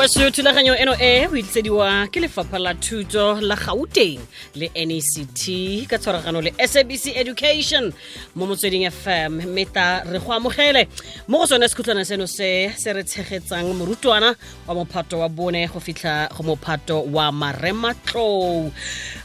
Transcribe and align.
waso 0.00 0.30
thulaganyo 0.30 0.74
eno 0.76 0.96
e 0.98 1.26
o 1.26 2.08
ke 2.08 2.20
lefapha 2.20 2.58
la 2.58 2.72
thuto 2.72 3.38
la 3.42 3.54
gauteng 3.54 4.18
le 4.54 4.70
nect 4.72 5.44
ka 5.86 5.98
tshwaragano 5.98 6.40
le 6.40 6.52
sabc 6.56 7.12
education. 7.14 7.92
Mo 8.34 8.46
motsweding 8.46 8.88
fm 8.88 9.44
meta 9.52 10.02
re 10.08 10.18
go 10.18 10.32
amogele. 10.32 10.88
Mo 11.28 11.38
go 11.40 11.44
sone 11.44 11.68
sekhutlwana 11.68 12.04
seno 12.06 12.26
se 12.26 12.72
se 12.78 12.92
re 12.94 13.02
tshegetsang 13.04 13.74
morutwana 13.76 14.34
wa 14.66 14.74
mophato 14.74 15.18
wa 15.18 15.28
bone 15.28 15.68
go 15.68 15.78
fitlha 15.80 16.32
go 16.32 16.44
mophato 16.44 17.04
wa 17.12 17.30
marematlou. 17.30 18.72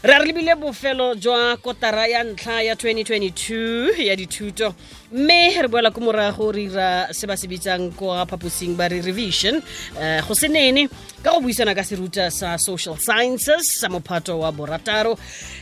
Re 0.04 0.12
a 0.12 0.18
re 0.18 0.26
lebile 0.30 0.60
bofelo 0.60 1.14
jwa 1.14 1.56
kotara 1.56 2.06
ya 2.06 2.22
ntlha 2.22 2.62
ya 2.62 2.74
2022 2.74 4.02
ya 4.04 4.14
dithuto 4.14 4.74
mme 5.12 5.62
re 5.62 5.68
boela 5.68 5.90
ko 5.94 6.00
morago 6.00 6.52
re 6.52 6.66
ira 6.66 7.08
se 7.12 7.26
ba 7.26 7.36
se 7.36 7.46
bitsang 7.46 7.94
kwa 7.94 8.26
phaposing 8.26 8.76
ba 8.76 8.88
re 8.88 9.00
revision. 9.00 9.62
Um 9.94 10.26
go 10.26 10.34
se 10.34 10.48
nene 10.48 10.88
ka 11.22 11.30
go 11.30 11.40
buisana 11.40 11.74
ka 11.74 11.82
seruta 11.82 12.30
sa 12.30 12.56
social 12.56 12.96
sciences 12.96 13.78
sa 13.78 13.88
mophato 13.88 14.38
wa 14.40 14.50
borataro 14.52 15.18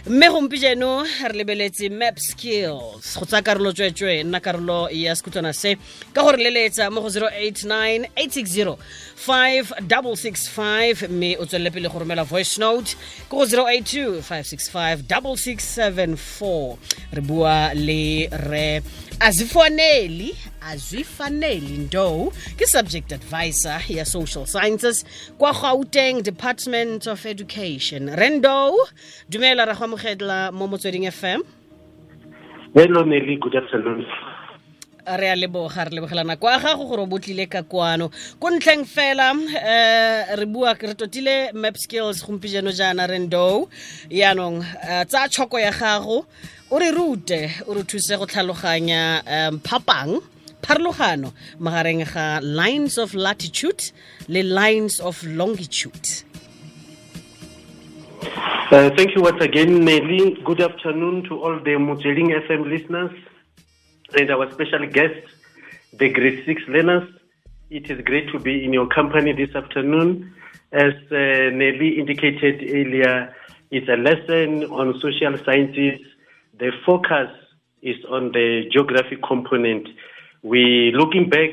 mme 0.07 0.29
gompi 0.33 0.59
jeno 0.59 1.05
re 1.05 1.35
lebeletse 1.37 1.91
map 1.91 2.19
skills. 2.19 3.17
Go 3.17 3.25
tsaya 3.27 3.43
karolo 3.43 3.73
tswetswe 3.73 4.25
nna 4.25 4.41
karolo 4.41 4.89
ya 4.91 5.13
sekhutlwana 5.15 5.53
se. 5.53 5.77
Ka 6.13 6.23
gore 6.23 6.39
leletsa 6.41 6.91
mo 6.91 7.01
go 7.01 7.09
089 7.09 8.09
860 8.17 8.77
5665 9.27 11.09
mme 11.09 11.37
o 11.39 11.45
tswelele 11.45 11.71
pele 11.71 11.89
go 11.89 11.99
romela 11.99 12.25
voice 12.25 12.59
note 12.59 12.97
ke 13.29 13.37
go 13.37 13.45
082 13.45 14.21
565 14.21 15.05
6674 15.09 16.77
re 17.13 17.21
bua 17.21 17.75
le 17.75 18.29
re 18.49 18.83
azifaneli 19.21 20.37
azifaneli 20.61 21.79
ndo 21.79 22.33
ke 22.57 22.67
subject 22.67 23.13
advisor 23.13 23.81
ya 23.89 24.05
social 24.05 24.47
sciences 24.47 25.05
kwa 25.39 25.53
gauteng 25.53 26.23
department 26.23 27.07
of 27.07 27.27
education. 27.27 28.11
Rendo 28.17 28.75
dumela 29.29 29.65
ra 29.65 29.75
go 29.75 29.85
amogela 29.85 30.53
mo 30.53 30.67
motsweding 30.67 31.11
fm 31.11 31.43
hello 32.75 33.05
nelly. 33.05 33.37
Good 33.37 33.57
afternoon. 33.57 34.07
Re 35.07 35.31
a 35.31 35.37
leboga 35.37 35.85
re 35.85 35.91
lebogelana 35.91 36.37
kwa 36.37 36.59
gago 36.59 36.89
gore 36.89 37.03
o 37.03 37.07
botlile 37.07 37.47
ka 37.47 37.63
kwano. 37.63 38.11
Ko 38.41 38.51
ntlheng 38.51 38.85
fela 38.85 39.31
um 39.33 39.47
re 39.47 40.47
bua 40.47 40.75
re 40.75 40.95
totile 40.95 41.53
map 41.53 41.77
skills 41.77 42.25
gompieno 42.25 42.73
jaana 42.73 43.07
rendo 43.07 43.69
yaanong 44.11 44.65
um 44.65 45.05
tsa 45.05 45.29
tshoko 45.29 45.61
ya 45.61 45.71
gago 45.71 46.27
o 46.75 46.79
re 46.79 46.91
rute 46.91 47.41
o 47.69 47.75
re 47.75 47.83
thuse 47.87 48.17
go 48.19 48.27
tlhaloganya 48.27 49.23
um 49.35 49.61
phapang 49.63 50.19
pharologano 50.61 51.31
magareng 51.61 52.03
ga 52.03 52.41
lines 52.43 52.99
of 52.99 53.15
latitude 53.15 53.93
le 54.29 54.43
lines 54.43 54.99
of 55.01 55.23
longitude 55.23 56.27
Uh, 58.73 58.91
thank 58.97 59.15
you 59.15 59.23
once 59.23 59.41
again, 59.41 59.85
Nelly. 59.85 60.37
Good 60.43 60.61
afternoon 60.61 61.23
to 61.29 61.35
all 61.45 61.61
the 61.61 61.77
Motsweding 61.87 62.31
FM 62.45 62.63
listeners 62.67 63.13
and 64.19 64.31
our 64.31 64.51
special 64.51 64.85
guest, 64.89 65.21
the 65.93 66.09
grade 66.09 66.43
six 66.45 66.63
learners. 66.67 67.07
It 67.71 67.89
is 67.91 68.01
great 68.01 68.33
to 68.33 68.41
be 68.41 68.65
in 68.65 68.73
your 68.73 68.89
company 68.89 69.33
this 69.33 69.55
afternoon. 69.55 70.35
As 70.73 70.95
uh, 71.13 71.17
Nelly 71.61 72.01
indicated 72.01 72.57
earlier, 72.79 73.33
it's 73.71 73.89
a 73.89 73.99
lesson 74.09 74.65
on 74.65 74.99
social 74.99 75.37
sciences. 75.45 76.01
The 76.59 76.71
focus 76.87 77.31
is 77.83 77.97
on 78.09 78.31
the 78.31 78.63
geographic 78.71 79.19
component. 79.27 79.89
We 80.43 80.93
looking 80.95 81.29
back 81.29 81.51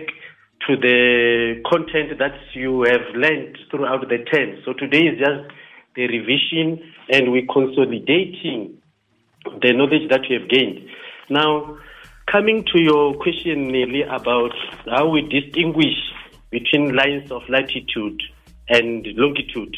to 0.67 0.78
the 0.78 1.62
content 1.66 2.19
that 2.19 2.35
you 2.53 2.84
have 2.84 3.01
learned 3.16 3.57
throughout 3.72 4.07
the 4.07 4.19
term. 4.31 4.62
So 4.63 4.73
today 4.73 5.07
is 5.07 5.17
just 5.17 5.50
the 5.95 6.07
revision 6.07 6.84
and 7.09 7.31
we're 7.31 7.47
consolidating 7.51 8.78
the 9.62 9.73
knowledge 9.73 10.07
that 10.09 10.29
you 10.29 10.39
have 10.39 10.50
gained. 10.50 10.88
Now, 11.31 11.78
coming 12.31 12.63
to 12.72 12.79
your 12.79 13.16
question, 13.16 13.69
Nelly, 13.69 14.03
about 14.03 14.53
how 14.85 15.09
we 15.09 15.23
distinguish 15.23 15.95
between 16.51 16.95
lines 16.95 17.31
of 17.31 17.41
latitude 17.50 18.22
and 18.69 19.07
longitude 19.18 19.75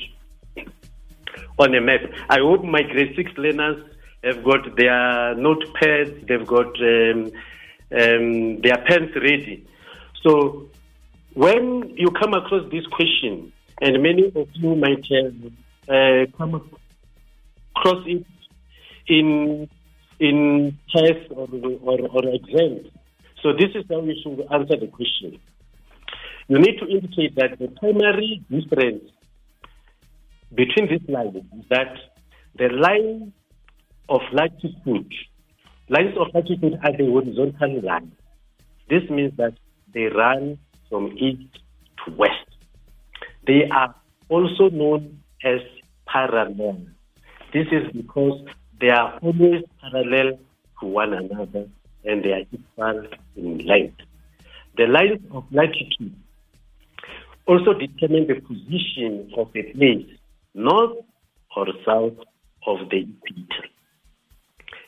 on 1.58 1.74
a 1.74 1.80
map. 1.80 2.02
I 2.30 2.40
hope 2.40 2.66
my 2.66 2.82
grade 2.82 3.14
six 3.16 3.32
learners 3.38 3.93
have 4.24 4.44
got 4.44 4.76
their 4.76 5.36
notepads, 5.36 6.28
they've 6.28 6.48
got 6.48 6.80
um, 6.82 7.32
um, 7.92 8.62
their 8.62 8.78
pens 8.86 9.16
ready. 9.16 9.68
So, 10.24 10.70
when 11.34 11.94
you 11.98 12.10
come 12.12 12.34
across 12.34 12.70
this 12.72 12.86
question, 12.88 13.52
and 13.82 14.02
many 14.02 14.32
of 14.36 14.48
you 14.54 14.76
might 14.76 15.06
have 15.12 15.36
uh, 15.90 16.38
come 16.38 16.70
across 17.76 18.06
it 18.08 18.26
in 19.08 19.70
in 20.20 20.78
tests 20.96 21.32
or, 21.32 21.48
or, 21.82 22.00
or 22.02 22.28
exams. 22.34 22.88
So 23.42 23.52
this 23.52 23.72
is 23.76 23.84
how 23.90 24.02
you 24.02 24.16
should 24.24 24.48
answer 24.52 24.78
the 24.78 24.88
question. 24.88 25.40
You 26.48 26.60
need 26.60 26.80
to 26.80 26.88
indicate 26.88 27.36
that 27.36 27.60
the 27.60 27.68
primary 27.68 28.42
difference 28.50 29.04
between 30.54 30.88
these 30.90 31.10
lines 31.10 31.36
is 31.36 31.66
that 31.70 31.98
the 32.58 32.70
line 32.70 33.34
of 34.10 34.22
latitude, 34.32 35.14
lines 35.90 36.16
of 36.18 36.28
latitude 36.34 36.80
are 36.84 36.96
the 36.98 37.06
horizontal 37.06 37.82
lines. 37.82 38.14
This 38.90 39.10
means 39.10 39.36
that 39.38 39.54
they 39.94 40.06
run 40.06 40.58
from 40.90 41.18
east 41.18 41.60
to 42.06 42.12
west. 42.16 42.48
They 43.48 43.70
are 43.72 43.96
also 44.30 44.70
known 44.70 45.20
as 45.44 45.60
parallel. 46.08 46.86
This 47.54 47.68
is 47.72 47.92
because 47.92 48.46
they 48.80 48.90
are 48.90 49.20
always 49.22 49.64
parallel 49.82 50.40
to 50.80 50.86
one 50.86 51.14
another 51.14 51.68
and 52.04 52.24
they 52.24 52.32
are 52.32 52.44
equal 52.52 53.08
in 53.36 53.60
length. 53.60 54.02
The 54.78 54.88
lines 54.88 55.22
of 55.32 55.46
latitude 55.52 56.16
also 57.46 57.74
determine 57.74 58.28
the 58.28 58.42
position 58.42 59.32
of 59.38 59.50
a 59.56 59.64
place 59.74 60.08
north 60.54 60.98
or 61.56 61.68
south 61.86 62.18
of 62.66 62.90
the 62.90 63.08
equator. 63.08 63.68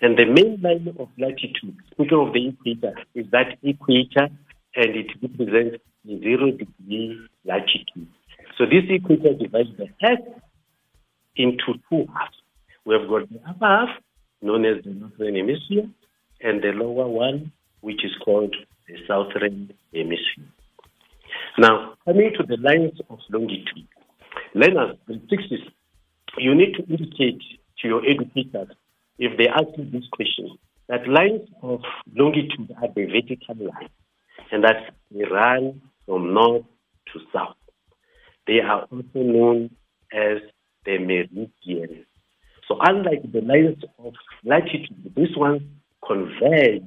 And 0.01 0.17
the 0.17 0.25
main 0.25 0.59
line 0.61 0.93
of 0.99 1.09
latitude, 1.17 1.77
speaking 1.91 2.17
of 2.19 2.33
the 2.33 2.49
equator, 2.49 2.93
is 3.13 3.25
that 3.31 3.57
equator 3.63 4.29
and 4.75 4.95
it 4.95 5.07
represents 5.21 5.77
zero 6.05 6.51
degree 6.51 7.19
latitude. 7.45 8.07
So 8.57 8.65
this 8.65 8.83
equator 8.89 9.33
divides 9.33 9.69
the 9.77 9.87
earth 10.03 10.41
into 11.35 11.79
two 11.89 12.07
halves. 12.13 12.35
We 12.85 12.95
have 12.95 13.07
got 13.07 13.29
the 13.29 13.39
upper 13.47 13.65
half, 13.65 13.89
known 14.41 14.65
as 14.65 14.83
the 14.83 14.91
northern 14.91 15.35
hemisphere, 15.35 15.89
and 16.41 16.61
the 16.61 16.71
lower 16.73 17.07
one, 17.07 17.51
which 17.81 18.03
is 18.03 18.11
called 18.23 18.55
the 18.87 18.95
southern 19.07 19.73
hemisphere. 19.93 20.51
Now, 21.57 21.95
coming 22.05 22.33
to 22.37 22.43
the 22.45 22.57
lines 22.57 22.99
of 23.09 23.19
longitude, 23.29 23.87
learners, 24.53 24.97
the 25.07 25.21
sixes, 25.29 25.61
you 26.37 26.53
need 26.53 26.73
to 26.75 26.85
indicate 26.85 27.41
to 27.81 27.87
your 27.87 28.01
educators 28.05 28.75
if 29.17 29.37
they 29.37 29.47
ask 29.47 29.65
you 29.77 29.89
this 29.91 30.07
question 30.11 30.57
that 30.87 31.07
lines 31.07 31.47
of 31.63 31.81
longitude 32.13 32.71
are 32.81 32.89
the 32.95 33.05
vertical 33.05 33.55
lines, 33.55 33.89
and 34.51 34.63
that 34.63 34.93
they 35.11 35.23
run 35.23 35.81
from 36.05 36.33
north 36.33 36.65
to 37.11 37.19
south. 37.33 37.55
They 38.45 38.59
are 38.59 38.83
also 38.83 39.03
known 39.15 39.71
as 40.13 40.37
the 40.85 40.99
meridians. 40.99 42.05
So 42.67 42.77
unlike 42.81 43.31
the 43.31 43.41
lines 43.41 43.83
of 43.97 44.13
latitude, 44.43 45.13
these 45.15 45.35
ones 45.35 45.63
converge, 46.05 46.83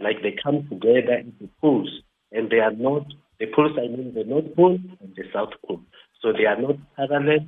like 0.00 0.22
they 0.22 0.36
come 0.42 0.66
together 0.68 1.16
into 1.16 1.50
poles, 1.60 1.90
and 2.32 2.50
they 2.50 2.60
are 2.60 2.72
not, 2.72 3.06
the 3.38 3.46
poles 3.54 3.72
I 3.76 3.88
mean 3.88 4.14
the 4.14 4.24
North 4.24 4.54
Pole 4.56 4.78
and 5.00 5.14
the 5.16 5.24
South 5.32 5.50
Pole. 5.66 5.82
So 6.22 6.32
they 6.32 6.46
are 6.46 6.60
not 6.60 6.76
parallel 6.96 7.46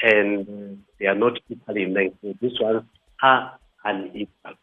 and 0.00 0.82
they 1.00 1.06
are 1.06 1.14
not 1.16 1.38
equal 1.48 1.76
in 1.76 1.94
length. 1.94 2.18
So 2.22 2.34
these 2.40 2.60
ones 2.60 2.84
are 3.22 3.58
unequal. 3.84 4.54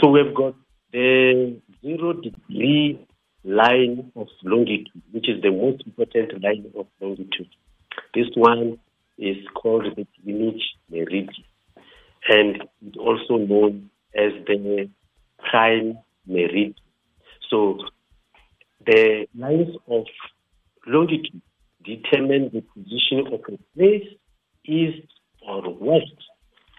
So 0.00 0.10
we've 0.10 0.34
got 0.34 0.54
the 0.92 1.60
zero 1.82 2.12
degree 2.14 3.06
line 3.44 4.10
of 4.16 4.26
longitude, 4.42 5.02
which 5.12 5.28
is 5.28 5.40
the 5.42 5.50
most 5.50 5.82
important 5.86 6.42
line 6.42 6.70
of 6.76 6.86
longitude. 7.00 7.48
This 8.14 8.26
one 8.34 8.78
is 9.18 9.36
called 9.54 9.84
the 9.96 10.06
Greenwich 10.22 10.62
meridian, 10.90 11.28
and 12.28 12.62
it's 12.84 12.96
also 12.98 13.36
known 13.36 13.90
as 14.14 14.32
the 14.46 14.90
prime 15.50 15.98
meridian. 16.26 16.74
So 17.50 17.78
the 18.84 19.26
lines 19.34 19.76
of 19.88 20.04
longitude 20.86 21.40
determine 21.84 22.50
the 22.52 22.62
position 22.74 23.26
of 23.32 23.40
a 23.40 23.76
place 23.76 24.06
east 24.64 25.06
or 25.46 25.62
west 25.78 26.16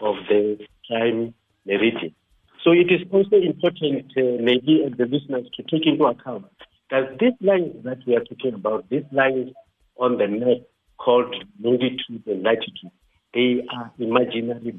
of 0.01 0.15
the 0.27 0.57
prime 0.87 1.33
meridian. 1.67 2.15
So 2.63 2.71
it 2.71 2.91
is 2.91 3.01
also 3.11 3.35
important, 3.35 4.11
uh, 4.17 4.41
maybe, 4.41 4.83
as 4.85 4.97
the 4.97 5.05
listeners, 5.05 5.47
to 5.55 5.63
take 5.63 5.85
into 5.85 6.05
account 6.05 6.45
that 6.89 7.19
these 7.19 7.33
lines 7.41 7.75
that 7.83 7.99
we 8.07 8.15
are 8.15 8.23
talking 8.23 8.53
about, 8.53 8.89
these 8.89 9.05
lines 9.11 9.51
on 9.97 10.17
the 10.17 10.27
map 10.27 10.65
called 10.97 11.35
longitude 11.61 12.23
and 12.25 12.43
latitude, 12.43 12.91
they 13.33 13.65
are 13.75 13.91
imaginary. 13.99 14.73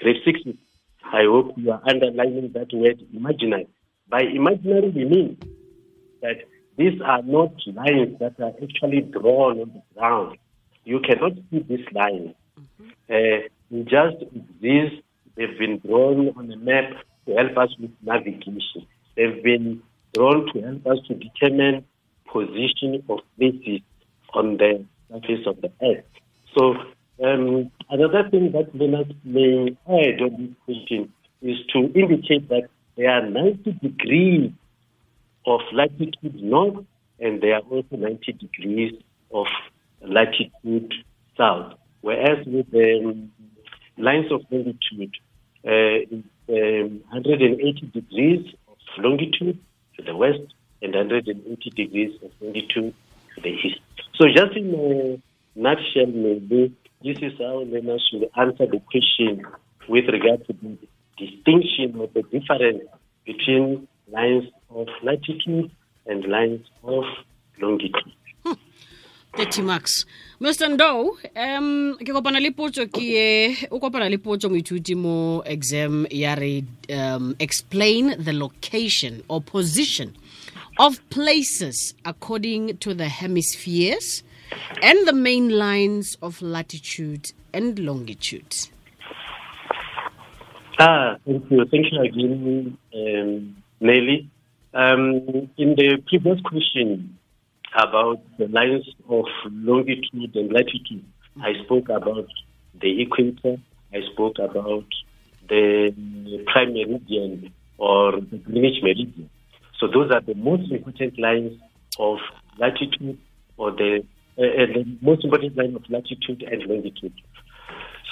Grade 0.00 0.16
6, 0.24 0.40
I 1.04 1.22
hope 1.24 1.52
you 1.56 1.70
are 1.70 1.82
underlining 1.86 2.50
that 2.54 2.72
word 2.72 3.02
imaginary. 3.12 3.68
By 4.08 4.22
imaginary, 4.22 4.90
we 4.90 5.04
mean 5.04 5.38
that 6.22 6.36
these 6.76 7.00
are 7.04 7.22
not 7.22 7.52
lines 7.66 8.18
that 8.18 8.40
are 8.40 8.52
actually 8.62 9.02
drawn 9.02 9.60
on 9.60 9.72
the 9.74 9.82
ground. 9.94 10.38
You 10.84 11.00
cannot 11.00 11.32
see 11.50 11.60
these 11.60 11.86
lines. 11.92 12.34
Mm-hmm. 12.58 13.46
Uh, 13.76 13.84
just 13.84 14.22
exist. 14.22 15.02
They've 15.36 15.58
been 15.58 15.78
drawn 15.78 16.32
on 16.36 16.50
a 16.50 16.56
map 16.56 16.90
to 17.26 17.34
help 17.34 17.56
us 17.56 17.70
with 17.78 17.90
navigation. 18.02 18.86
They've 19.16 19.42
been 19.42 19.82
drawn 20.14 20.46
to 20.52 20.60
help 20.60 20.86
us 20.86 20.98
to 21.08 21.14
determine 21.14 21.84
position 22.32 23.02
of 23.08 23.18
places 23.38 23.80
on 24.34 24.56
the 24.56 24.84
surface 25.10 25.46
of 25.46 25.60
the 25.60 25.70
earth. 25.82 26.04
So 26.56 26.74
um, 27.24 27.70
another 27.90 28.28
thing 28.30 28.52
that 28.52 28.74
Leonard 28.74 29.14
may 29.24 29.76
add 29.86 30.20
on 30.22 30.36
this 30.38 30.56
question 30.64 31.12
is 31.42 31.58
to 31.72 31.78
indicate 31.94 32.48
that 32.48 32.68
there 32.96 33.10
are 33.10 33.28
90 33.28 33.72
degrees 33.82 34.52
of 35.46 35.60
latitude 35.72 36.42
north 36.42 36.84
and 37.18 37.40
there 37.40 37.54
are 37.54 37.62
also 37.70 37.96
90 37.96 38.32
degrees 38.32 38.92
of 39.32 39.46
latitude 40.02 40.92
south. 41.36 41.74
Whereas 42.00 42.44
with 42.46 42.70
the 42.70 43.00
um, 43.04 43.31
lines 43.96 44.30
of 44.32 44.42
longitude, 44.50 45.16
uh, 45.66 46.16
um, 46.48 47.00
180 47.10 47.90
degrees 47.92 48.54
of 48.68 48.76
longitude 48.98 49.58
to 49.96 50.02
the 50.02 50.16
west 50.16 50.54
and 50.80 50.94
180 50.94 51.70
degrees 51.70 52.14
of 52.22 52.30
longitude 52.40 52.94
to 53.34 53.40
the 53.40 53.48
east. 53.48 53.80
So 54.14 54.26
just 54.28 54.56
in 54.56 54.74
a 54.74 55.58
nutshell, 55.58 56.06
maybe 56.06 56.74
this 57.02 57.18
is 57.18 57.38
how 57.38 57.60
learners 57.60 58.06
should 58.10 58.28
answer 58.36 58.66
the 58.66 58.80
question 58.90 59.44
with 59.88 60.04
regard 60.08 60.46
to 60.46 60.52
the 60.52 60.78
distinction 61.18 61.98
or 61.98 62.08
the 62.08 62.22
difference 62.22 62.82
between 63.24 63.88
lines 64.10 64.44
of 64.70 64.88
latitude 65.02 65.70
and 66.06 66.24
lines 66.24 66.66
of 66.84 67.04
longitude. 67.60 68.12
30 69.36 69.62
marks. 69.62 70.04
Mr. 70.40 70.68
Ndou 70.68 71.16
um 71.36 71.96
ke 72.02 72.12
kopana 72.12 72.40
le 72.40 72.50
potso 72.50 72.84
ke 72.90 73.04
e 73.16 73.68
o 73.70 73.78
kopana 73.80 74.10
le 74.10 74.18
potso 74.18 74.50
moithuti 74.50 74.96
mo 74.96 75.42
exam 75.46 76.04
ya 76.10 76.34
re 76.34 76.64
um, 76.90 77.34
explain 77.38 78.14
the 78.18 78.32
location 78.32 79.22
or 79.28 79.40
position 79.40 80.12
of 80.78 80.98
places 81.10 81.94
according 82.04 82.76
to 82.78 82.92
the 82.92 83.08
hemispheres 83.08 84.22
and 84.82 85.06
the 85.06 85.12
main 85.12 85.48
lines 85.48 86.18
of 86.20 86.42
latitude 86.42 87.32
and 87.54 87.78
longitude. 87.78 88.68
Ah 90.78 91.16
thank 91.24 91.50
you. 91.50 91.64
Thank 91.70 91.92
you 91.92 92.02
again 92.02 92.76
um, 92.94 93.56
Nelly. 93.80 94.28
Um, 94.74 95.48
in 95.56 95.74
the 95.76 96.02
previous 96.08 96.40
question 96.40 97.16
about 97.74 98.20
the 98.38 98.48
lines 98.48 98.88
of 99.08 99.24
longitude 99.46 100.34
and 100.34 100.52
latitude. 100.52 101.04
I 101.40 101.52
spoke 101.64 101.88
about 101.88 102.28
the 102.80 103.02
equator. 103.02 103.56
I 103.92 104.00
spoke 104.12 104.38
about 104.38 104.84
the 105.48 105.94
prime 106.46 106.72
meridian 106.74 107.52
or 107.78 108.12
the 108.20 108.38
Greenwich 108.38 108.82
meridian. 108.82 109.30
So 109.78 109.86
those 109.88 110.10
are 110.12 110.20
the 110.20 110.34
most 110.34 110.70
important 110.70 111.18
lines 111.18 111.58
of 111.98 112.18
latitude 112.58 113.18
or 113.56 113.72
the, 113.72 114.04
uh, 114.38 114.42
uh 114.42 114.66
the 114.66 114.98
most 115.00 115.24
important 115.24 115.56
line 115.56 115.74
of 115.74 115.82
latitude 115.88 116.42
and 116.42 116.62
longitude. 116.64 117.14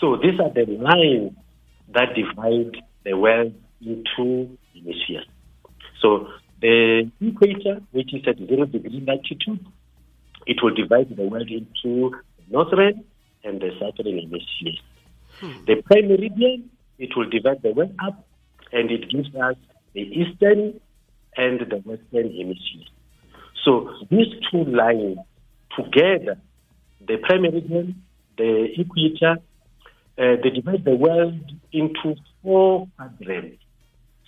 So 0.01 0.17
these 0.17 0.41
are 0.41 0.51
the 0.51 0.67
lines 0.67 1.33
that 1.95 2.15
divide 2.15 2.83
the 3.05 3.15
world 3.17 3.55
into 3.81 4.57
hemispheres. 4.75 5.27
So 6.01 6.29
the 6.61 7.11
equator, 7.21 7.81
which 7.93 8.13
is 8.15 8.23
at 8.27 8.39
zero 8.39 8.67
degree 8.67 9.03
latitude, 9.07 9.65
it 10.47 10.59
will 10.63 10.75
divide 10.75 11.15
the 11.15 11.23
world 11.23 11.51
into 11.51 12.11
the 12.39 12.45
northern 12.51 13.05
and 13.45 13.61
the 13.61 13.71
southern 13.79 14.19
hemisphere. 14.19 14.81
Hmm. 15.41 15.65
The 15.67 15.83
prime 15.83 16.09
meridian, 16.09 16.71
it 16.99 17.11
will 17.17 17.29
divide 17.29 17.63
the 17.63 17.73
world 17.73 17.95
up 18.05 18.27
and 18.73 18.91
it 18.91 19.11
gives 19.11 19.35
us 19.35 19.57
the 19.95 20.01
eastern 20.01 20.81
and 21.37 21.61
the 21.61 21.77
western 21.77 22.35
hemisphere. 22.37 22.89
So 23.65 23.93
these 24.11 24.29
two 24.51 24.65
lines 24.65 25.19
together, 25.77 26.39
the 27.07 27.17
prime 27.19 27.43
meridian, 27.43 28.03
the 28.37 28.69
equator, 28.79 29.37
uh, 30.19 30.37
they 30.43 30.51
divide 30.51 30.85
the 30.85 30.95
world 30.95 31.41
into 31.73 32.17
four 32.43 32.89
quadrants. 32.97 33.63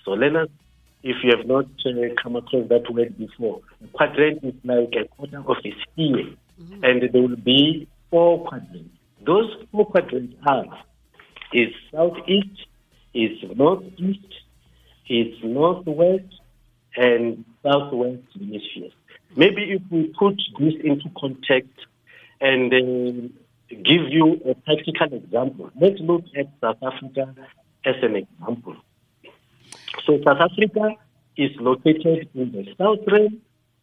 So 0.05 0.13
let 0.13 0.35
us 0.37 0.49
if 1.03 1.17
you 1.25 1.33
have 1.37 1.47
not 1.47 1.67
uh, 1.85 1.91
come 2.23 2.37
across 2.37 2.69
that 2.69 2.91
word 2.93 3.17
before. 3.19 3.61
A 3.85 3.89
quadrant 3.89 4.45
is 4.45 4.55
like 4.65 4.95
a 4.95 5.09
quarter 5.09 5.39
of 5.39 5.57
a 5.65 5.75
sphere, 5.83 6.35
mm-hmm. 6.61 6.85
and 6.85 7.03
there 7.13 7.23
will 7.23 7.37
be 7.37 7.89
four 8.11 8.47
quadrants. 8.47 8.95
Those 9.25 9.51
four 9.71 9.87
quadrants 9.87 10.35
are 10.47 10.65
is 11.53 11.69
southeast, 11.93 12.67
is 13.15 13.39
northeast, 13.57 14.27
is 15.09 15.35
northwest, 15.43 16.41
and 16.97 17.45
southwest 17.63 18.23
hemispheres. 18.35 18.93
Maybe 19.37 19.73
if 19.73 19.83
we 19.91 20.13
put 20.19 20.37
this 20.59 20.75
into 20.83 21.09
context 21.19 21.87
and 22.41 22.73
uh, 22.73 23.29
give 23.71 24.09
you 24.11 24.41
a 24.49 24.55
practical 24.55 25.19
example, 25.19 25.71
let's 25.81 26.01
look 26.01 26.25
at 26.37 26.47
South 26.61 26.83
Africa 26.83 27.35
as 27.85 27.95
an 28.03 28.17
example. 28.17 28.77
So 30.07 30.21
South 30.25 30.41
Africa 30.41 30.97
is 31.37 31.51
located 31.61 32.29
in 32.35 32.53
the 32.53 32.67
southern 32.77 33.41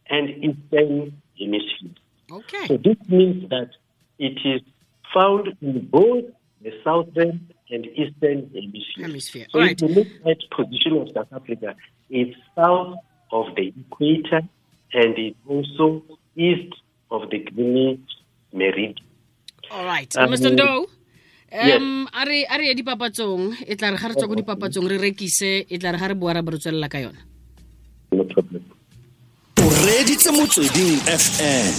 and 0.08 0.28
eastern 0.30 1.20
hemisphere. 1.38 1.94
Okay. 2.30 2.66
So 2.66 2.76
this 2.76 2.96
means 3.08 3.48
that 3.50 3.70
it 4.18 4.38
is 4.44 4.60
found 5.14 5.48
in 5.60 5.86
both 5.86 6.24
the 6.62 6.72
southern 6.84 7.48
and 7.70 7.86
eastern 7.86 8.50
hemisphere. 8.54 9.06
hemisphere. 9.06 9.46
So 9.50 9.60
All 9.60 9.66
if 9.66 9.80
you 9.80 9.88
look 9.88 10.08
at 10.26 10.38
position 10.50 10.98
of 10.98 11.08
South 11.14 11.32
Africa, 11.32 11.74
it's 12.08 12.36
south 12.54 12.98
of 13.32 13.46
the 13.56 13.72
equator 13.80 14.42
and 14.92 15.18
it's 15.18 15.36
also 15.46 16.02
east 16.36 16.74
of 17.10 17.30
the 17.30 17.38
Greenwich 17.38 18.00
meridian. 18.52 18.94
All 19.70 19.84
right. 19.84 20.14
Um, 20.16 20.30
Mr. 20.30 20.56
Ndou, 20.56 20.86
um 21.50 22.06
a 22.12 22.24
re 22.24 22.46
a 22.46 22.56
re 22.56 22.70
ye 22.70 22.74
dipapatsong 22.74 23.66
e 23.66 23.74
tla 23.74 23.90
re 23.90 23.98
ga 23.98 24.08
re 24.08 24.14
tswa 24.14 24.28
ko 24.28 24.34
dipapatsong 24.38 24.86
re 24.86 24.98
rekise 24.98 25.66
e 25.66 25.76
tla 25.78 25.90
re 25.90 25.98
ga 25.98 26.06
re 26.06 26.14
boa 26.14 26.32
ra 26.32 26.42
re 26.46 26.58
tswelela 26.58 26.88
ka 26.88 26.98
yona. 27.02 27.20
O 29.58 29.66
reditse 29.86 30.30
motsweding 30.30 31.02
fm 31.10 31.74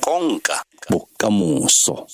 konka 0.00 0.64
bokamoso 0.88 2.08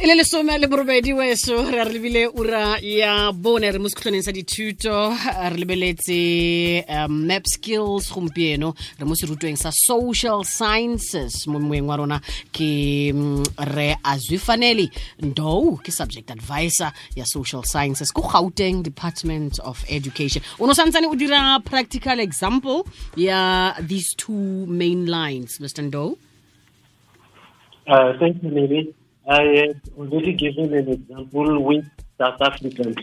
e 0.00 0.06
le 0.06 0.14
lesome 0.14 0.56
le 0.58 0.68
borobedi 0.68 1.12
weso 1.12 1.68
re 1.70 1.80
a 1.80 1.84
re 1.84 1.92
lebile 1.92 2.26
ura 2.26 2.78
ya 2.78 3.32
bone 3.32 3.66
re 3.70 3.78
mo 3.78 3.88
sekhutlhwaneng 3.90 4.22
sa 4.22 4.30
dithuto. 4.30 5.10
Re 5.50 5.58
lebeletse 5.58 6.84
um, 6.86 7.26
map 7.26 7.42
skills 7.46 8.06
gompieno. 8.12 8.76
Re 8.98 9.04
mo 9.04 9.18
serutweng 9.18 9.58
sa 9.58 9.74
social 9.74 10.44
sciences 10.44 11.48
mo 11.50 11.58
moeng 11.58 11.90
wa 11.90 11.96
rona. 11.98 12.20
Ke 12.54 13.10
re 13.10 13.74
re 13.74 13.88
azwifaneli 14.06 14.86
ndo 15.18 15.82
ke 15.82 15.90
subject 15.90 16.30
advisor 16.30 16.94
ya 17.18 17.26
social 17.26 17.66
sciences 17.66 18.14
ko 18.14 18.22
gauteng 18.22 18.86
department 18.86 19.58
of 19.66 19.82
education. 19.90 20.46
O 20.62 20.66
ne 20.70 20.72
o 20.72 20.78
santsane 20.78 21.10
o 21.10 21.18
dira 21.18 21.58
practical 21.66 22.22
example 22.22 22.86
ya 23.18 23.74
these 23.82 24.14
two 24.14 24.62
main 24.70 25.10
lines 25.10 25.58
mr 25.58 25.82
ndo 25.82 26.14
Uh, 27.88 28.12
thank 28.20 28.36
you. 28.42 28.92
I 29.28 29.42
had 29.42 29.80
already 29.98 30.32
given 30.32 30.72
an 30.72 30.88
example 30.88 31.62
with 31.62 31.84
South 32.16 32.40
Africa, 32.40 32.94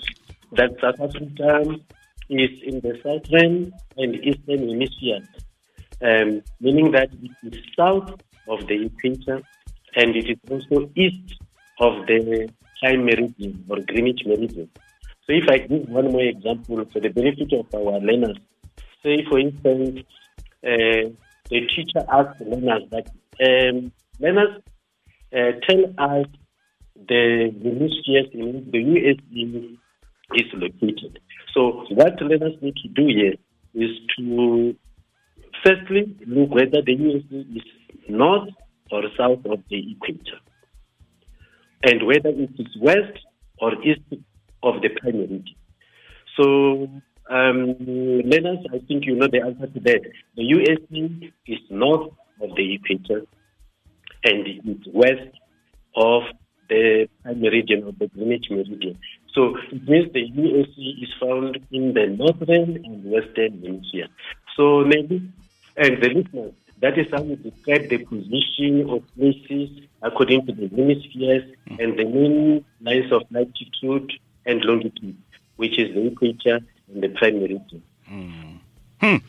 that 0.53 0.71
South 0.81 0.99
Africa 0.99 1.79
is 2.29 2.49
in 2.63 2.79
the 2.79 2.99
southern 3.03 3.71
and 3.95 4.15
eastern 4.15 4.69
hemisphere, 4.69 5.19
um, 6.01 6.41
meaning 6.59 6.91
that 6.93 7.09
it 7.21 7.31
is 7.43 7.63
south 7.77 8.09
of 8.47 8.65
the 8.67 8.85
equator 8.87 9.43
and 9.95 10.15
it 10.15 10.27
is 10.27 10.37
also 10.49 10.89
east 10.95 11.35
of 11.79 12.07
the 12.07 12.49
prime 12.79 13.05
meridian 13.05 13.63
or 13.69 13.81
Greenwich 13.81 14.21
meridian. 14.25 14.69
So 15.27 15.33
if 15.33 15.47
I 15.47 15.59
give 15.59 15.87
one 15.89 16.11
more 16.11 16.23
example 16.23 16.83
for 16.91 16.99
the 17.01 17.09
benefit 17.09 17.53
of 17.53 17.67
our 17.75 17.99
learners, 17.99 18.37
say 19.03 19.23
for 19.29 19.37
instance, 19.37 19.99
uh, 20.63 21.09
the 21.49 21.67
teacher 21.67 22.03
asked 22.11 22.41
learners 22.41 22.83
that, 22.89 23.11
um, 23.45 23.91
learners, 24.19 24.63
tell 25.35 25.83
us 25.97 26.27
the 26.95 27.51
hemispheres 27.63 28.27
in 28.33 28.69
the 28.71 28.79
USA 28.79 29.75
is 30.33 30.53
located. 30.53 31.19
So 31.53 31.85
what 31.89 32.21
learners 32.21 32.55
need 32.61 32.75
to 32.77 32.87
do 32.89 33.07
here 33.07 33.35
is 33.73 33.91
to 34.17 34.75
firstly 35.63 36.15
look 36.25 36.51
whether 36.51 36.81
the 36.81 36.93
USA 36.93 37.45
is 37.53 37.63
north 38.07 38.49
or 38.91 39.03
south 39.17 39.45
of 39.45 39.59
the 39.69 39.91
equator, 39.91 40.39
and 41.83 42.05
whether 42.05 42.29
it 42.29 42.51
is 42.57 42.67
west 42.79 43.19
or 43.59 43.73
east 43.83 44.01
of 44.63 44.81
the 44.81 44.89
prime 44.99 45.17
meridian. 45.17 45.45
So 46.37 46.87
um, 47.29 47.75
learners, 47.79 48.65
I 48.73 48.79
think 48.87 49.05
you 49.05 49.15
know 49.15 49.27
the 49.27 49.41
answer 49.41 49.67
to 49.67 49.79
that. 49.81 50.01
The 50.35 50.43
USE 50.43 51.31
is 51.47 51.59
north 51.69 52.13
of 52.41 52.55
the 52.55 52.75
equator 52.75 53.25
and 54.25 54.47
it 54.47 54.61
is 54.65 54.93
west 54.93 55.31
of 55.95 56.23
the 56.69 57.07
meridian 57.35 57.87
of 57.87 57.97
the 57.99 58.07
Greenwich 58.07 58.47
meridian. 58.49 58.97
So 59.33 59.55
it 59.71 59.87
means 59.87 60.11
the 60.13 60.21
USA 60.21 60.81
is 61.05 61.13
found 61.19 61.59
in 61.71 61.93
the 61.93 62.07
northern 62.07 62.83
and 62.83 63.11
western 63.11 63.61
hemisphere. 63.63 64.07
So 64.55 64.83
maybe, 64.83 65.29
and 65.77 66.01
the 66.01 66.09
listeners, 66.09 66.53
that 66.81 66.97
is 66.97 67.07
how 67.11 67.21
we 67.21 67.35
describe 67.35 67.89
the 67.89 67.99
position 67.99 68.89
of 68.89 69.03
places 69.15 69.69
according 70.01 70.45
to 70.47 70.53
the 70.53 70.67
hemispheres 70.69 71.43
mm. 71.69 71.83
and 71.83 71.97
the 71.97 72.05
main 72.05 72.65
lines 72.81 73.11
of 73.11 73.23
latitude 73.31 74.11
and 74.45 74.61
longitude, 74.63 75.17
which 75.57 75.77
is 75.77 75.93
the 75.93 76.07
equator 76.07 76.59
and 76.91 77.03
the 77.03 77.09
prime 77.09 77.35
meridian. 77.35 77.83
Mm. 78.09 78.44
Hmm. 79.05 79.19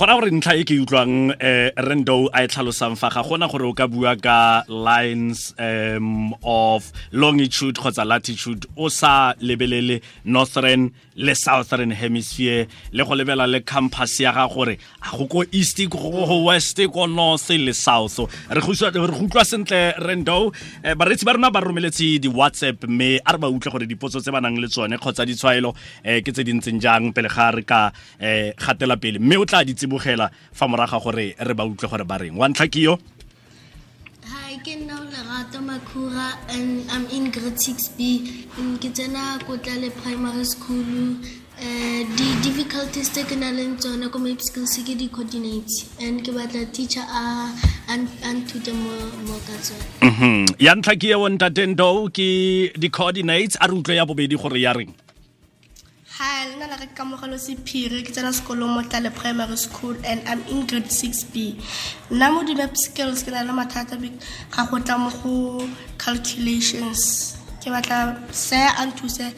gona 0.00 0.14
gore 0.16 0.30
ntlha 0.32 0.54
e 0.56 0.62
ke 0.64 0.76
utlwang 0.80 1.32
um 1.34 1.84
rendo 1.84 2.14
a 2.32 2.44
e 2.44 2.48
tlhalosang 2.48 2.94
fa 2.96 3.10
ga 3.12 3.20
gona 3.26 3.48
gore 3.52 3.66
o 3.68 3.72
ka 3.76 3.84
bua 3.90 4.14
ka 4.16 4.64
lines 4.70 5.52
um 5.58 6.32
of 6.40 6.88
longitude 7.12 7.76
kgotsa 7.76 8.06
latitude. 8.06 8.64
O 8.76 8.88
sa 8.88 9.34
lebelele 9.42 10.00
northern 10.24 10.90
le 11.16 11.34
southern 11.34 11.90
hemisphere 11.90 12.68
le 12.92 13.04
go 13.04 13.12
lebela 13.12 13.46
le 13.50 13.60
campus 13.60 14.20
ya 14.20 14.32
ga 14.32 14.46
gore 14.48 14.78
a 15.02 15.16
go 15.18 15.26
ko 15.26 15.44
east 15.52 15.76
go 15.90 15.98
go 15.98 16.44
west 16.44 16.80
ko 16.88 17.06
north 17.06 17.50
le 17.50 17.74
south. 17.74 18.20
Re 18.48 18.60
go 18.60 18.72
utlwa 18.72 19.44
sentle 19.44 19.92
rendo 19.98 20.48
um 20.48 20.94
baretsi 20.96 21.26
ba 21.26 21.34
rona 21.36 21.50
ba 21.50 21.60
romeletse 21.60 22.20
di-whatsapp 22.22 22.88
mme 22.88 23.20
a 23.26 23.32
re 23.32 23.38
ba 23.38 23.50
utlwe 23.50 23.72
gore 23.72 23.86
dipotso 23.90 24.22
tse 24.22 24.30
ba 24.30 24.40
nang 24.40 24.56
le 24.56 24.68
tsone 24.68 24.96
kgotsa 24.96 25.26
ditshwaelo 25.26 25.74
um 25.74 26.22
ke 26.24 26.32
tse 26.32 26.46
di 26.46 26.54
ntseng 26.56 26.80
jang 26.80 27.12
pele 27.12 27.28
ga 27.28 27.50
re 27.50 27.62
ka 27.66 27.92
um 28.16 28.54
gatela 28.56 28.96
pele 28.96 29.09
mme 29.18 29.36
o 29.40 29.44
tla 29.44 29.64
di 29.64 29.74
tsibogela 29.74 30.30
fa 30.52 30.68
moraga 30.68 31.00
gore 31.00 31.34
re 31.38 31.54
ba 31.54 31.64
utlwe 31.64 31.88
gore 31.88 32.04
ba 32.04 32.18
reng 32.18 32.36
wa 32.36 32.48
ntlha 32.48 32.68
ke 32.68 32.80
yo 32.86 32.98
Hi, 34.30 34.58
ke 34.62 34.76
nna 34.78 34.94
o 35.00 35.04
Lerato 35.10 35.58
Makhura 35.58 36.38
and 36.54 36.86
I'm 36.90 37.06
in 37.10 37.30
grade 37.30 37.58
6B. 37.58 37.98
Ke 38.78 38.90
tsena 38.94 39.42
ko 39.46 39.56
Tlale 39.58 39.90
Primary 39.90 40.44
School. 40.44 41.18
Uh, 41.60 42.02
di 42.16 42.28
difficulties 42.40 43.10
tse 43.12 43.22
ke 43.28 43.36
na 43.36 43.50
leng 43.52 43.76
tsone 43.76 44.08
ko 44.08 44.16
mape 44.16 44.40
skills 44.40 44.80
ke 44.80 44.96
di-coordinates 44.96 45.92
and 46.00 46.24
ke 46.24 46.32
batla 46.32 46.64
teacher 46.72 47.04
a 47.04 47.52
nthute 48.32 48.72
mo 48.72 49.36
ka 49.44 49.54
tsone 49.60 49.84
mhm. 50.00 50.56
ya 50.56 50.72
ntlha 50.72 50.96
ke 50.96 51.12
eo 51.12 51.28
ntatendo 51.28 52.08
ke 52.08 52.28
di-coordinates 52.80 53.60
a 53.60 53.68
re 53.68 53.76
utlwe 53.76 54.00
ya 54.00 54.08
bobedi 54.08 54.40
gore 54.40 54.56
ya 54.56 54.72
reng 54.72 54.88
Hi, 56.20 56.48
lena 56.48 56.66
la 56.68 56.76
re 56.76 56.86
kamogelo 56.96 57.36
sephiri 57.40 58.02
ke 58.04 58.12
tsena 58.12 58.28
sekolo 58.38 58.66
mo 58.68 58.80
tlale 58.84 59.08
primary 59.20 59.56
school 59.56 59.96
and 60.04 60.20
I'm 60.28 60.42
in 60.52 60.66
grade 60.68 60.92
6B. 60.92 61.56
Nna 62.12 62.28
mo 62.34 62.42
di-map 62.44 62.76
skills 62.76 63.22
ke 63.24 63.32
na 63.32 63.40
le 63.40 63.54
mathata 63.56 63.96
ga 63.96 64.66
go 64.68 64.78
tla 64.84 64.98
mo 65.00 65.08
go 65.22 65.64
calculations. 65.96 67.40
Ke 67.64 67.72
batla 67.72 68.20
se 68.42 68.60
a 68.60 68.84
nthuse 68.84 69.32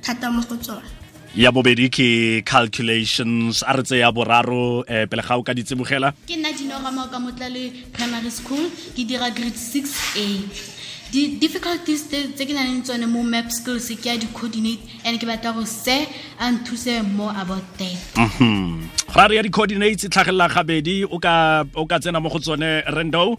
thata 0.00 0.30
mo 0.30 0.46
go 0.46 0.54
tsone. 0.62 0.86
ya 1.34 1.50
bobedi 1.50 1.90
ke 1.90 2.08
calculations 2.46 3.64
a 3.66 3.74
re 3.76 3.82
tse 3.82 3.98
ya 3.98 4.14
boraro 4.14 4.86
um 4.86 5.06
pele 5.10 5.22
ga 5.26 5.34
o 5.36 5.42
ka 5.42 5.58
ditsibogela 5.58 6.14
ke 6.30 6.38
nna 6.38 6.54
dinorama 6.54 7.10
ka 7.10 7.18
mo 7.18 7.34
tlale 7.34 7.74
primary 7.98 8.30
school 8.30 8.70
ke 8.94 9.02
dira 9.10 9.34
grade 9.34 9.58
6a 9.58 10.77
di-difficulties 11.12 12.08
tse 12.08 12.44
ke 12.44 12.52
nang 12.52 12.82
tsone 12.82 13.06
mo 13.08 13.22
map 13.22 13.50
skills 13.50 13.88
ke 13.88 14.08
ya 14.08 14.16
di-coordinate 14.20 14.80
and 15.04 15.16
ke 15.20 15.24
batla 15.24 15.52
go 15.56 15.64
se 15.64 16.04
a 16.38 16.52
nthuse 16.52 17.00
more 17.16 17.32
about 17.32 17.64
that 17.80 17.96
mhm. 18.16 18.88
go 19.14 19.26
re 19.28 19.36
ya 19.36 19.42
di-coordinates 19.42 20.04
e 20.04 20.08
tlhagelela 20.08 20.48
gabedi 20.48 21.04
o 21.04 21.18
ka 21.18 21.98
tsena 21.98 22.20
mo 22.20 22.28
go 22.28 22.38
tsone 22.38 22.84
rendo 22.92 23.38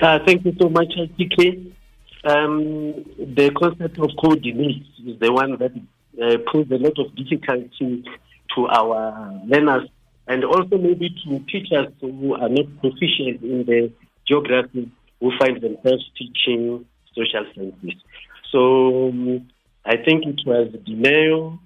uh, 0.00 0.18
thank 0.24 0.44
you 0.44 0.54
so 0.60 0.68
much 0.68 0.94
TK. 1.18 1.72
Um, 2.24 3.04
the 3.18 3.50
concept 3.58 3.98
of 3.98 4.10
coordinates 4.20 4.86
is 5.04 5.18
the 5.18 5.32
one 5.32 5.56
that 5.58 5.72
uh, 6.22 6.38
poses 6.46 6.70
a 6.70 6.76
lot 6.76 6.98
of 6.98 7.14
difficulty 7.16 8.04
to 8.54 8.66
our 8.68 9.40
learners 9.46 9.88
and 10.26 10.44
also 10.44 10.78
maybe 10.78 11.10
to 11.24 11.38
teachers 11.50 11.92
who 12.00 12.34
are 12.34 12.48
not 12.48 12.66
proficient 12.80 13.42
in 13.42 13.64
the 13.66 13.90
geography 14.26 14.90
who 15.20 15.32
find 15.38 15.60
themselves 15.60 16.10
teaching 16.16 16.84
social 17.14 17.44
sciences. 17.54 18.00
So 18.50 19.08
um, 19.08 19.48
I 19.84 19.96
think 19.96 20.26
it 20.26 20.40
was 20.46 20.68
Dineo, 20.68 21.58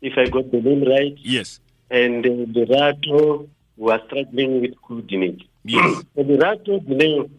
if 0.00 0.16
I 0.16 0.26
got 0.28 0.50
the 0.50 0.60
name 0.60 0.84
right. 0.88 1.16
Yes. 1.18 1.60
And 1.90 2.24
uh, 2.24 2.30
Derato 2.46 3.48
who 3.76 3.90
are 3.90 4.00
struggling 4.06 4.60
with 4.60 4.80
coordinate. 4.82 5.42
Yes. 5.64 6.02
so 6.14 6.22
Derato, 6.22 6.80
Dineo, 6.86 7.30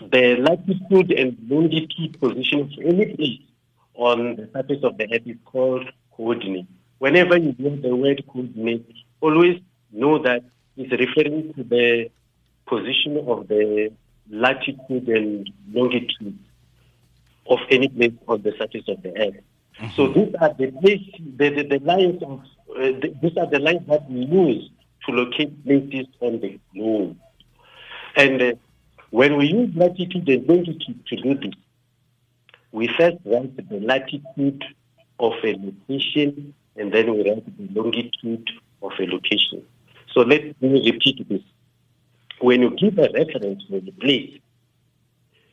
the 0.00 0.36
latitude 0.36 1.12
and 1.12 1.36
longitude 1.48 2.18
position 2.20 2.60
of 2.60 2.70
any 2.84 3.14
place 3.14 3.40
on 3.94 4.36
the 4.36 4.48
surface 4.52 4.82
of 4.82 4.96
the 4.96 5.04
earth 5.12 5.26
is 5.26 5.36
called 5.44 5.86
coordinate. 6.16 6.66
Whenever 6.98 7.36
you 7.36 7.54
hear 7.58 7.76
the 7.76 7.94
word 7.94 8.22
coordinate, 8.28 8.86
always 9.20 9.60
know 9.92 10.18
that 10.22 10.42
it's 10.76 10.92
referring 10.92 11.52
to 11.54 11.64
the 11.64 12.10
position 12.66 13.18
of 13.26 13.48
the 13.48 13.92
latitude 14.30 15.08
and 15.08 15.50
longitude 15.72 16.38
of 17.46 17.58
any 17.70 17.88
place 17.88 18.12
on 18.28 18.42
the 18.42 18.52
surface 18.58 18.88
of 18.88 19.02
the 19.02 19.10
earth. 19.20 19.34
Mm-hmm. 19.78 19.88
So 19.96 20.08
these 20.08 20.34
are 20.40 20.54
the 20.54 20.70
places, 20.70 21.14
the, 21.36 21.48
the, 21.50 21.78
the 21.78 21.84
lines 21.84 22.22
of, 22.22 22.40
uh, 22.70 22.98
the, 23.00 23.14
these 23.20 23.36
are 23.36 23.46
the 23.46 23.58
lines 23.58 23.86
that 23.88 24.08
we 24.10 24.20
use 24.20 24.70
to 25.06 25.12
locate 25.12 25.64
places 25.64 26.06
on 26.20 26.40
the 26.40 26.58
globe. 26.74 27.16
And 28.16 28.42
uh, 28.42 28.52
when 29.10 29.36
we 29.36 29.46
use 29.46 29.74
latitude 29.74 30.28
and 30.28 30.46
longitude 30.46 31.06
to 31.06 31.16
do 31.16 31.34
this, 31.34 31.54
we 32.72 32.88
first 32.88 33.16
write 33.24 33.56
the 33.68 33.80
latitude 33.80 34.64
of 35.18 35.32
a 35.42 35.52
location 35.54 36.54
and 36.76 36.92
then 36.92 37.12
we 37.12 37.28
write 37.28 37.44
the 37.58 37.80
longitude 37.80 38.48
of 38.82 38.92
a 38.98 39.06
location. 39.06 39.62
So 40.12 40.20
let 40.20 40.60
me 40.62 40.90
repeat 40.90 41.28
this 41.28 41.42
when 42.40 42.62
you 42.62 42.70
give 42.70 42.98
a 42.98 43.08
reference 43.14 43.64
for 43.68 43.80
the 43.80 43.92
place, 43.92 44.38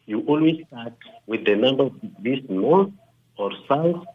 you 0.06 0.22
always 0.22 0.66
start 0.68 0.94
with 1.26 1.46
the 1.46 1.56
number 1.56 1.84
of 1.84 2.02
degrees 2.02 2.44
north 2.50 2.92
or 3.38 3.52
south, 3.68 4.06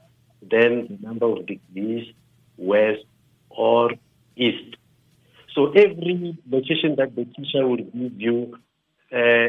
then 0.41 0.87
the 0.89 1.07
number 1.07 1.27
of 1.27 1.47
degrees 1.47 2.13
west 2.57 3.05
or 3.51 3.93
east. 4.37 4.77
So 5.55 5.71
every 5.73 6.39
location 6.51 6.97
that 6.97 7.15
the 7.15 7.27
teacher 7.27 7.67
will 7.67 7.77
give 7.77 8.19
you, 8.19 8.59
uh, 9.13 9.49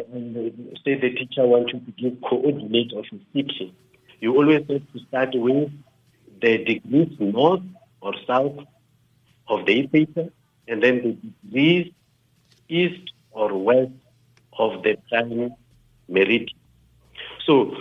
say 0.83 0.95
the 0.99 1.15
teacher 1.17 1.47
wants 1.47 1.71
you 1.73 1.79
to 1.79 1.91
give 1.91 2.21
coordinates 2.21 2.93
of 2.93 3.05
city, 3.33 3.73
you 4.19 4.35
always 4.35 4.67
have 4.69 4.91
to 4.93 4.99
start 5.07 5.29
with 5.33 5.71
the 6.41 6.57
degrees 6.65 7.15
north 7.19 7.63
or 8.01 8.13
south 8.27 8.59
of 9.47 9.65
the 9.65 9.79
equator, 9.79 10.29
and 10.67 10.83
then 10.83 10.97
the 11.01 11.49
degrees 11.49 11.93
east 12.67 13.12
or 13.33 13.57
west 13.57 13.91
of 14.57 14.83
the 14.83 14.97
prime 15.09 15.53
meridian. 16.07 16.47
So 17.45 17.75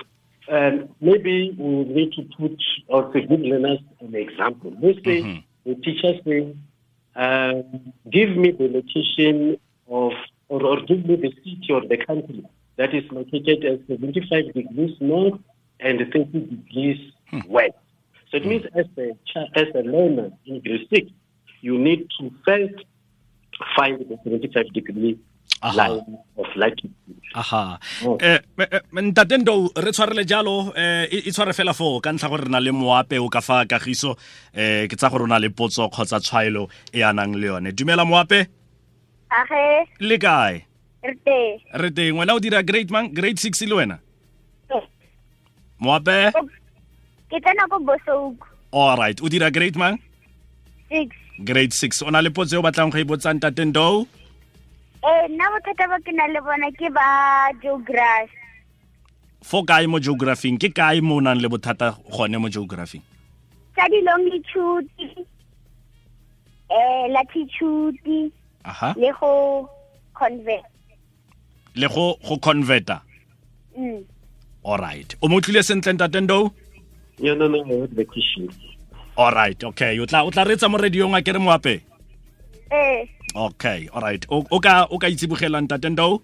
um, 0.49 0.89
maybe 1.01 1.55
we 1.59 1.85
need 1.85 2.13
to 2.15 2.23
put 2.37 2.61
or 2.89 3.13
to 3.13 3.21
give 3.21 3.41
learners 3.41 3.79
an 4.01 4.15
example. 4.15 4.75
Let's 4.81 4.99
mm-hmm. 4.99 5.41
the 5.65 5.75
teachers 5.77 6.21
says, 6.25 6.55
um, 7.15 7.93
give 8.11 8.37
me 8.37 8.51
the 8.51 8.69
location 8.69 9.59
of, 9.89 10.13
or, 10.49 10.65
or 10.65 10.81
give 10.83 11.07
me 11.07 11.17
the 11.17 11.31
city 11.45 11.67
or 11.71 11.83
the 11.87 11.99
country 11.99 12.45
that 12.77 12.95
is 12.95 13.05
located 13.11 13.65
at 13.65 13.87
75 13.87 14.55
degrees 14.55 14.97
north 15.01 15.39
and 15.81 15.99
30 15.99 16.25
degrees 16.25 17.13
hmm. 17.31 17.41
west. 17.47 17.75
So 18.31 18.39
it 18.39 18.45
hmm. 18.45 18.49
means 18.49 18.65
as 18.75 18.87
a, 18.97 19.11
as 19.55 19.69
a 19.75 19.83
learner 19.83 20.31
in 20.47 20.61
grade 20.61 20.89
6, 20.93 21.11
you 21.61 21.79
need 21.79 22.09
to 22.19 22.33
first 22.47 22.85
find 23.77 24.01
the 24.01 24.19
75 24.25 24.73
degree 24.73 24.95
line 24.95 25.19
of 25.19 25.32
aha. 27.35 27.79
oh. 28.05 28.19
eh, 28.21 28.41
eh 28.59 28.83
ntate 29.03 29.39
ndo 29.39 29.71
re 29.77 29.93
tshwarele 29.93 30.25
jalo 30.25 30.75
um 30.75 31.07
e 31.11 31.31
tshware 31.31 31.55
fela 31.55 31.73
foo 31.73 32.01
ka 32.01 32.13
ntlha 32.13 32.29
gore 32.29 32.45
re 32.45 32.51
na 32.51 32.61
le 32.61 32.73
moape 32.73 33.19
o 33.19 33.29
ka 33.29 33.41
fa 33.41 33.65
kagiso 33.65 34.13
um 34.13 34.85
ke 34.89 34.97
tsa 34.97 35.09
gore 35.09 35.25
o 35.25 35.31
na 35.31 35.39
le 35.39 35.49
potso 35.49 35.89
kgotsa 35.89 36.21
tshwaelo 36.21 36.69
e 36.93 37.03
anang 37.03 37.35
le 37.39 37.47
yone. 37.47 37.71
Dumela 37.73 38.05
moape? 38.05 38.47
Age? 39.33 39.89
Le 40.01 40.19
kae? 40.19 40.67
Re 41.03 41.15
teng. 41.25 41.61
Re 41.73 41.91
teng. 41.91 42.19
Wena 42.19 42.35
o 42.35 42.41
dira 42.43 42.63
grade 42.63 42.91
mang? 42.91 43.09
Grade 43.15 43.39
six 43.39 43.63
le 43.63 43.75
wena? 43.75 43.99
Moape? 45.83 46.31
Ke 47.31 47.41
tsena 47.41 47.67
ko 47.71 47.81
bosouku 47.81 48.47
alright 48.73 49.21
o 49.21 49.29
dira 49.29 49.51
grade 49.51 49.77
mang? 49.77 50.01
Six. 50.89 51.17
Grade 51.45 51.73
six. 51.73 52.03
O 52.03 52.11
na 52.11 52.21
le 52.21 52.31
potso 52.31 52.57
e 52.57 52.59
o 52.59 52.65
batlang 52.65 52.93
go 52.93 52.99
e 52.99 53.05
botsang 53.05 53.41
tatendo 53.41 54.07
ee 55.05 55.29
nna 55.29 55.45
bothata 55.53 55.89
ba 55.91 55.99
ke 56.07 56.13
na 56.15 56.27
le 56.31 56.41
bona 56.41 56.71
ke 56.79 56.89
ba 56.95 57.07
geography. 57.63 58.39
Fo 59.43 59.63
kae 59.67 59.87
mo 59.91 59.99
geographing? 59.99 60.59
Ke 60.59 60.71
kae 60.71 61.01
mo 61.03 61.17
o 61.19 61.21
nang 61.21 61.41
le 61.43 61.49
bothata 61.49 61.97
gone 62.11 62.39
mo 62.39 62.49
geographing? 62.49 63.03
Tsa 63.75 63.89
di-longitude 63.91 64.89
um 66.71 67.11
latitude 67.13 68.31
aha. 68.65 68.95
le 68.97 69.11
go 69.21 69.69
convert 70.15 70.65
le 71.75 71.89
go 71.89 72.17
go 72.25 72.37
converta? 72.39 73.01
mm. 73.77 74.05
alright 74.65 75.17
o 75.21 75.29
mo 75.29 75.41
tlile 75.41 75.63
sentle 75.63 75.97
tatendo 75.97 76.53
Yeah, 77.19 77.35
no, 77.35 77.47
no, 77.47 77.59
I 77.61 77.87
the 77.93 78.05
question. 78.05 78.49
alright 79.19 79.63
okay. 79.65 79.99
O 80.01 80.07
tla 80.07 80.25
o 80.25 80.31
tla 80.31 80.45
retsa 80.45 80.71
mo 80.71 80.79
radiong 80.79 81.15
a 81.17 81.23
ke 81.23 81.33
re 81.35 81.39
moape? 81.39 81.83
Ee 82.73 83.05
okay 83.35 83.89
alright 83.95 84.27
o 84.31 84.45
o 84.51 84.61
ka 84.61 84.87
o 84.91 84.99
ka 84.99 85.07
itsibogelang 85.09 85.69
tatendo 85.69 86.21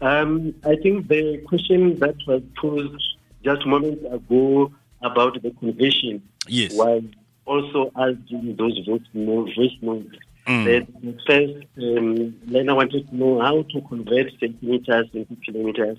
Um, 0.00 0.52
I 0.62 0.76
think 0.76 1.08
the 1.08 1.38
question 1.48 1.98
that 2.00 2.16
was 2.28 2.42
posed 2.60 3.00
just 3.42 3.64
moments 3.64 4.04
ago 4.12 4.70
about 5.00 5.40
the 5.40 5.50
conversion 5.56 6.20
Yes. 6.48 6.74
was 6.76 7.02
also 7.46 7.90
asked 7.96 8.28
in 8.30 8.56
those 8.56 8.76
voice 8.84 9.08
notes. 9.14 9.54
Voice 9.56 9.72
notes. 9.80 10.12
Mm. 10.46 10.64
The 11.00 11.16
first, 11.26 11.64
um, 11.80 12.36
Lena 12.46 12.74
wanted 12.74 13.08
to 13.08 13.16
know 13.16 13.40
how 13.40 13.62
to 13.62 13.80
convert 13.88 14.32
centimeters 14.38 15.06
into 15.14 15.34
kilometers 15.44 15.96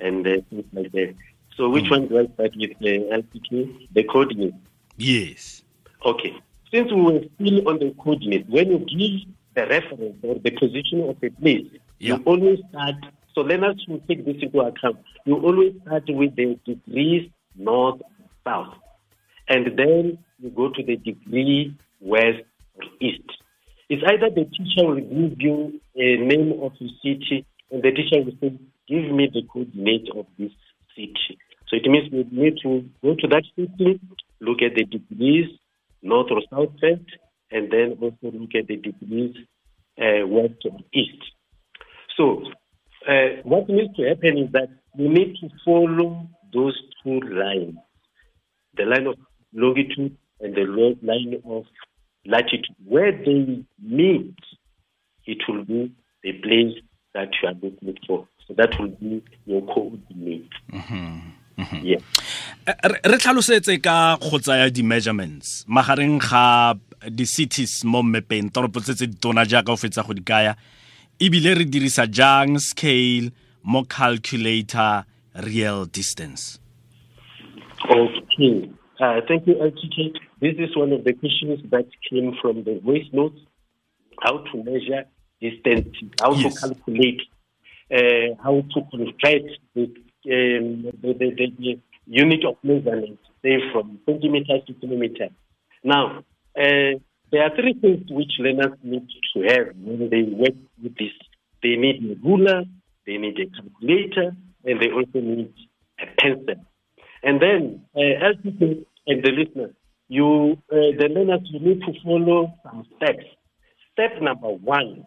and 0.00 0.26
uh, 0.26 0.40
things 0.48 0.64
like 0.72 0.90
that. 0.92 1.14
So, 1.56 1.68
which 1.68 1.90
one 1.90 2.08
do 2.08 2.18
I 2.18 2.26
start 2.32 2.56
with? 2.56 2.72
The 2.80 3.04
LPK, 3.20 3.88
the 3.92 4.04
coordinate. 4.04 4.54
yes 4.96 5.62
Okay. 6.06 6.32
Since 6.72 6.90
we 6.90 7.00
were 7.02 7.20
still 7.36 7.68
on 7.68 7.78
the 7.78 7.92
coordinate, 8.02 8.48
when 8.48 8.70
you 8.70 8.78
give 8.78 9.28
the 9.56 9.66
reference 9.66 10.18
or 10.22 10.34
the 10.36 10.50
position 10.50 11.00
of 11.08 11.16
a 11.22 11.30
place, 11.40 11.66
Yeah. 11.98 12.16
you 12.16 12.22
always 12.24 12.58
start. 12.68 12.96
So 13.34 13.40
learners 13.40 13.82
should 13.84 14.06
take 14.06 14.24
this 14.24 14.36
into 14.40 14.60
account. 14.60 14.98
You 15.24 15.36
always 15.36 15.74
start 15.82 16.04
with 16.08 16.36
the 16.36 16.58
degrees 16.64 17.30
north 17.56 18.00
south, 18.44 18.74
and 19.48 19.76
then 19.78 20.18
you 20.38 20.50
go 20.50 20.68
to 20.70 20.82
the 20.82 20.96
degree 20.96 21.74
west 22.00 22.44
or 22.76 22.84
east. 23.00 23.28
It's 23.88 24.02
either 24.12 24.30
the 24.30 24.44
teacher 24.44 24.86
will 24.86 25.00
give 25.00 25.40
you 25.40 25.80
a 25.96 26.16
name 26.16 26.52
of 26.62 26.72
a 26.72 26.88
city, 27.02 27.44
and 27.70 27.82
the 27.82 27.92
teacher 27.92 28.22
will 28.22 28.36
say, 28.40 28.52
"Give 28.88 29.10
me 29.10 29.28
the 29.32 29.42
coordinate 29.42 30.08
of 30.10 30.26
this 30.38 30.52
city." 30.94 31.38
So 31.68 31.76
it 31.76 31.86
means 31.86 32.10
we 32.12 32.26
need 32.30 32.58
to 32.62 32.84
go 33.02 33.14
to 33.14 33.26
that 33.28 33.44
city, 33.56 34.00
look 34.40 34.60
at 34.62 34.74
the 34.74 34.84
degrees 34.84 35.48
north 36.02 36.30
or 36.30 36.42
south 36.50 36.72
first, 36.80 37.08
and 37.50 37.70
then 37.70 37.96
also 38.00 38.36
look 38.36 38.54
at 38.54 38.66
the 38.66 38.76
degrees 38.76 39.36
uh, 39.98 40.26
west 40.26 40.64
or 40.64 40.78
east. 40.92 41.22
So 42.16 42.42
uh, 43.08 43.42
what 43.44 43.68
needs 43.68 43.94
to 43.96 44.08
happen 44.08 44.38
is 44.38 44.52
that 44.52 44.68
we 44.98 45.08
need 45.08 45.36
to 45.40 45.48
follow 45.64 46.28
those 46.52 46.80
two 47.02 47.20
lines, 47.20 47.76
the 48.76 48.84
line 48.84 49.06
of 49.06 49.16
longitude 49.52 50.16
and 50.40 50.54
the 50.54 50.96
line 51.02 51.40
of 51.44 51.64
latitude. 52.24 52.74
Where 52.84 53.12
they 53.12 53.64
meet, 53.82 54.34
it 55.26 55.38
will 55.48 55.64
be 55.64 55.92
the 56.22 56.32
place 56.32 56.82
that 57.14 57.28
you 57.42 57.48
are 57.48 57.54
looking 57.54 57.96
for. 58.06 58.28
So 58.46 58.54
that 58.54 58.78
will 58.78 58.88
be 58.88 59.22
your 59.44 59.62
coordinate. 59.62 60.50
Yeah. 61.82 61.98
Eh, 62.66 62.74
re 62.84 62.98
re 63.04 63.16
tlhalosetse 63.16 63.78
ka 63.80 64.18
go 64.20 64.38
tsaya 64.38 64.68
di-measurements 64.68 65.64
magareng 65.64 66.18
ga 66.20 66.74
di-cities 67.10 67.84
mo 67.84 68.02
mmepeng 68.02 68.50
toropo 68.52 68.80
tse 68.80 68.94
tse 68.94 69.06
di 69.06 69.16
tona 69.16 69.44
jaaka 69.44 69.72
o 69.72 69.76
fetsa 69.76 70.02
go 70.06 70.12
di 70.14 70.22
kaya 70.22 70.56
ebile 71.20 71.54
re 71.54 71.64
dirisa 71.64 72.06
jang 72.06 72.58
scale 72.58 73.30
mo 73.62 73.84
calculator 73.84 75.04
real 75.44 75.86
distance 75.86 76.58
Okay. 77.90 78.70
Uh, 78.98 79.20
thank 79.28 79.46
you, 79.46 79.54
LTK. 79.54 80.16
This 80.40 80.54
is 80.58 80.76
one 80.76 80.92
of 80.92 81.04
the 81.04 81.12
questions 81.12 81.60
that 81.70 81.86
came 82.10 82.34
from 82.40 82.64
the 82.64 82.80
voice 82.80 83.06
notes. 83.12 83.38
How 84.22 84.38
to 84.38 84.56
measure 84.64 85.04
distance, 85.40 85.94
how 86.20 86.32
Yes. 86.32 86.54
to 86.54 86.60
calculate, 86.68 87.20
uh, 87.92 88.34
how 88.42 88.64
to 88.74 88.80
convert 88.90 89.44
the, 89.74 89.84
um, 89.84 90.82
the, 91.02 91.12
the, 91.12 91.30
the, 91.36 91.46
the 91.58 91.78
unit 92.06 92.44
of 92.46 92.56
measurement, 92.64 93.18
say 93.42 93.60
from 93.72 94.00
centimeters 94.06 94.62
to 94.66 94.72
kilometers. 94.74 95.30
Now, 95.84 96.24
uh, 96.56 96.98
there 97.32 97.42
are 97.42 97.54
three 97.54 97.74
things 97.80 98.06
which 98.10 98.32
learners 98.38 98.78
need 98.82 99.06
to 99.34 99.42
have 99.42 99.76
when 99.76 100.08
they 100.10 100.22
work 100.22 100.56
with 100.82 100.96
this. 100.96 101.12
They 101.62 101.76
need 101.76 102.02
a 102.04 102.26
ruler, 102.26 102.62
they 103.06 103.16
need 103.16 103.36
a 103.38 103.46
calculator, 103.50 104.36
and 104.64 104.80
they 104.80 104.90
also 104.90 105.20
need 105.20 105.52
a 106.00 106.06
pencil. 106.20 106.64
And 107.22 107.40
then, 107.40 107.84
uh, 107.94 108.00
LTK 108.00 108.86
and 109.06 109.22
the 109.24 109.30
listeners, 109.32 109.74
you, 110.08 110.56
uh, 110.70 110.96
the 110.98 111.08
learners, 111.08 111.40
you 111.50 111.60
need 111.60 111.80
to 111.80 111.92
follow 112.04 112.54
some 112.62 112.86
steps. 112.96 113.24
Step 113.92 114.22
number 114.22 114.48
one 114.48 115.06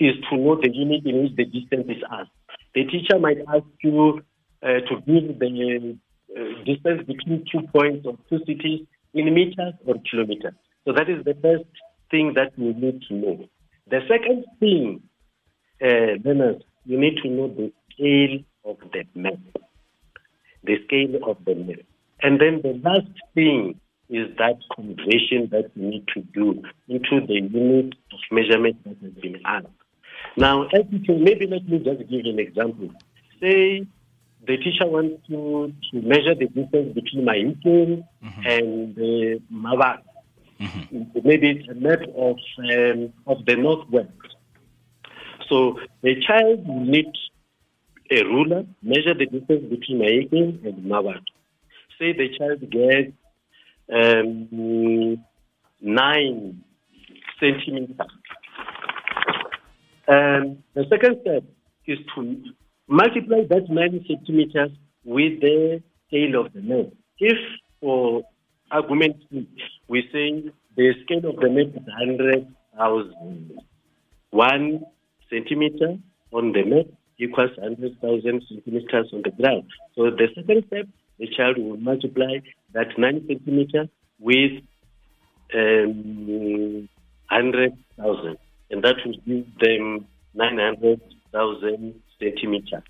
is 0.00 0.14
to 0.30 0.36
know 0.36 0.56
the 0.60 0.70
unit 0.72 1.04
in 1.04 1.22
which 1.22 1.36
the 1.36 1.44
distance 1.44 1.86
is 1.88 2.02
asked. 2.10 2.30
The 2.74 2.84
teacher 2.84 3.18
might 3.18 3.38
ask 3.48 3.66
you 3.82 4.22
uh, 4.62 4.66
to 4.66 4.96
give 5.06 5.38
the 5.38 5.96
uh, 6.34 6.64
distance 6.64 7.06
between 7.06 7.44
two 7.52 7.66
points 7.72 8.06
or 8.06 8.16
two 8.28 8.38
cities 8.46 8.86
in 9.14 9.32
meters 9.34 9.74
or 9.86 9.96
kilometers. 10.10 10.54
So 10.86 10.92
that 10.92 11.08
is 11.08 11.24
the 11.24 11.34
first 11.42 11.70
thing 12.10 12.34
that 12.34 12.52
you 12.56 12.72
need 12.74 13.02
to 13.08 13.14
know. 13.14 13.48
The 13.88 14.00
second 14.08 14.44
thing, 14.58 15.02
uh, 15.82 16.14
you 16.84 16.98
need 16.98 17.16
to 17.22 17.28
know 17.28 17.48
the 17.48 17.72
scale 17.92 18.38
of 18.64 18.78
the 18.92 19.04
map 19.14 19.38
the 20.64 20.76
scale 20.84 21.16
of 21.26 21.38
the 21.44 21.54
map. 21.54 21.78
And 22.22 22.40
then 22.40 22.60
the 22.62 22.80
last 22.84 23.10
thing 23.34 23.80
is 24.08 24.28
that 24.38 24.58
conversion 24.74 25.48
that 25.52 25.70
you 25.74 25.88
need 25.88 26.06
to 26.14 26.20
do 26.34 26.62
into 26.88 27.26
the 27.26 27.34
unit 27.34 27.94
of 28.12 28.18
measurement 28.30 28.76
that 28.84 28.96
has 29.02 29.12
been 29.22 29.40
asked. 29.44 29.66
Now, 30.36 30.68
maybe 30.72 31.46
let 31.46 31.68
me 31.68 31.78
just 31.78 32.10
give 32.10 32.26
an 32.26 32.38
example. 32.38 32.90
Say 33.40 33.86
the 34.46 34.56
teacher 34.56 34.86
wants 34.86 35.22
you 35.26 35.72
to 35.92 36.00
measure 36.00 36.34
the 36.34 36.46
distance 36.46 36.94
between 36.94 37.26
Mahikeng 37.26 38.04
and 38.46 38.96
uh, 38.96 39.38
Mavak. 39.52 40.02
Maybe 41.24 41.50
it's 41.50 41.68
a 41.68 41.74
map 41.74 42.00
of, 42.16 42.36
um, 42.58 43.12
of 43.26 43.44
the 43.46 43.56
northwest. 43.56 44.08
So 45.48 45.78
the 46.02 46.14
child 46.26 46.66
needs 46.66 47.18
a 48.10 48.24
ruler, 48.24 48.64
measure 48.82 49.14
the 49.14 49.26
distance 49.26 49.64
between 49.70 49.98
my 49.98 50.06
Mahikeng 50.06 50.66
and 50.66 50.84
Mavak. 50.84 51.22
Say 51.98 52.12
the 52.12 52.28
child 52.38 52.70
gets 52.70 53.12
um, 53.92 55.24
nine 55.80 56.64
centimeters. 57.38 57.96
And 60.08 60.62
the 60.74 60.84
second 60.90 61.18
step 61.22 61.44
is 61.86 61.98
to 62.14 62.42
multiply 62.90 63.44
that 63.48 63.70
nine 63.70 64.04
centimeters 64.06 64.72
with 65.04 65.40
the 65.40 65.80
scale 66.08 66.44
of 66.44 66.52
the 66.52 66.60
map. 66.60 66.86
If, 67.18 67.38
for 67.80 68.22
argument's 68.70 69.24
sake, 69.32 69.48
we 69.88 70.02
say 70.12 70.50
the 70.76 70.92
scale 71.04 71.30
of 71.30 71.36
the 71.36 71.48
map 71.48 71.68
is 71.68 71.86
100,000, 71.86 73.60
one 74.30 74.80
centimeter 75.30 75.98
on 76.32 76.52
the 76.52 76.64
map 76.64 76.86
equals 77.18 77.56
100,000 77.56 78.42
centimeters 78.48 79.10
on 79.12 79.22
the 79.22 79.30
ground. 79.30 79.70
So 79.94 80.10
the 80.10 80.26
second 80.34 80.64
step, 80.66 80.86
the 81.18 81.28
child 81.28 81.58
will 81.58 81.76
multiply 81.76 82.38
that 82.72 82.98
9 82.98 83.26
centimeter 83.28 83.88
with 84.18 84.62
um, 85.54 86.88
100,000, 87.30 88.36
and 88.70 88.82
that 88.82 88.96
will 89.04 89.14
give 89.26 89.46
them 89.60 90.06
900,000 90.34 92.02
centimeters. 92.20 92.82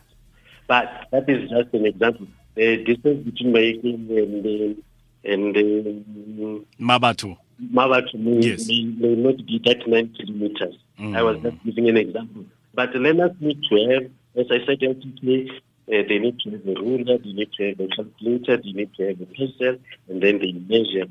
But 0.69 1.09
that 1.11 1.29
is 1.29 1.51
just 1.51 1.75
an 1.75 1.87
example. 1.87 2.29
The 2.55 2.85
distance 2.85 3.25
between 3.25 3.53
Mahikeng 3.55 4.11
and, 4.11 4.47
uh, 4.47 5.31
and 5.33 5.57
uh, 5.57 6.83
Mmabatho. 6.83 7.37
Mmabatho 7.63 8.15
may, 8.19 8.47
Yes. 8.47 8.69
may, 8.69 8.85
may 8.85 9.15
not 9.15 9.37
be 9.47 9.61
that 9.65 9.87
9 9.87 10.15
kilometers. 10.17 10.75
I 10.99 11.23
was 11.23 11.39
just 11.43 11.57
giving 11.65 11.89
an 11.89 11.97
example. 11.97 12.45
But 12.75 12.95
learners 12.95 13.33
need 13.41 13.63
to 13.71 13.77
have, 13.91 14.05
as 14.37 14.47
I 14.51 14.65
said, 14.67 14.81
LTK, 14.81 15.51
uh, 15.51 15.55
they 15.89 16.19
need 16.19 16.39
to 16.41 16.51
have 16.51 16.67
a 16.67 16.75
ruler, 16.81 17.19
they 17.19 17.33
need 17.33 17.53
to 17.55 17.69
have 17.71 17.81
a 17.81 17.89
calculator, 17.89 18.57
they 18.59 18.73
need 18.73 18.95
to 18.95 19.09
have 19.09 19.21
a 19.21 19.27
pencil, 19.27 19.79
and 20.09 20.23
then 20.23 20.39
they 20.39 20.53
measure 20.53 21.07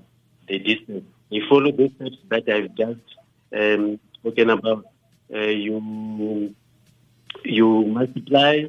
the 0.48 0.60
distance. 0.60 1.06
You 1.30 1.46
follow 1.50 1.72
the 1.72 1.92
steps 1.96 2.18
that 2.30 2.48
I've 2.50 2.76
just 2.76 3.00
um, 3.56 4.00
spoken 4.14 4.50
about. 4.50 4.86
Uh, 5.34 5.40
you 5.40 6.54
you 7.46 7.86
multiply, 7.86 8.66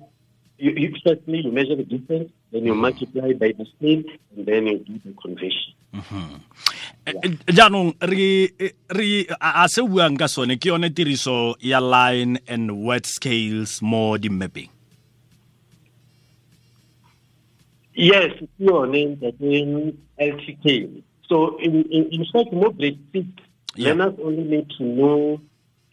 you, 0.59 0.71
you 0.71 0.95
firstly 1.05 1.41
you 1.45 1.51
measure 1.53 1.77
the 1.77 1.85
distance, 1.85 2.31
then 2.53 2.67
you 2.67 2.75
multiply 2.75 3.33
by 3.33 3.53
the 3.57 3.67
scale, 3.77 4.03
and 4.37 4.47
then 4.47 4.67
you 4.67 4.79
do 4.85 5.01
the 5.05 5.12
conversion. 5.21 5.73
Eh, 7.05 7.12
jaanong 7.51 7.99
re 8.07 8.49
re 8.95 9.27
a 9.41 9.67
se 9.69 9.83
buang 9.83 10.17
ka 10.17 10.31
sone 10.31 10.57
ke 10.57 10.71
yone 10.71 10.88
tiriso 10.95 11.57
ya 11.61 11.81
line 11.81 12.38
and 12.47 12.71
word 12.71 13.05
scales 13.05 13.83
mo 13.83 14.17
di-mapping 14.17 14.71
Yes, 17.95 18.33
name 18.59 19.19
that 19.21 19.37
in 19.41 19.99
LTK. 20.19 21.03
So 21.29 21.59
in, 21.59 21.83
in, 21.93 22.09
in 22.11 22.25
fact, 22.33 22.53
more 22.53 22.73
grade 22.73 22.99
six, 23.12 23.27
Yeah. 23.75 23.95
learners 23.95 24.19
only 24.23 24.45
need 24.45 24.69
to 24.77 24.85
know 24.85 25.41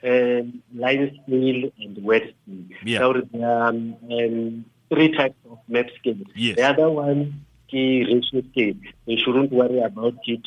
um, 0.03 0.61
line 0.75 1.17
scale 1.23 1.71
and 1.79 1.97
word 2.03 2.33
scale. 2.43 2.77
Yeah. 2.83 2.99
So 2.99 3.11
um, 3.43 3.95
um, 4.11 4.65
three 4.89 5.11
types 5.11 5.35
of 5.49 5.59
map 5.67 5.87
scales. 5.99 6.27
Yes. 6.35 6.55
The 6.57 6.63
other 6.63 6.89
one 6.89 7.45
is 7.71 8.07
ratio 8.07 8.41
scale. 8.51 8.75
You 9.05 9.17
shouldn't 9.17 9.51
worry 9.51 9.79
about 9.79 10.15
it 10.25 10.41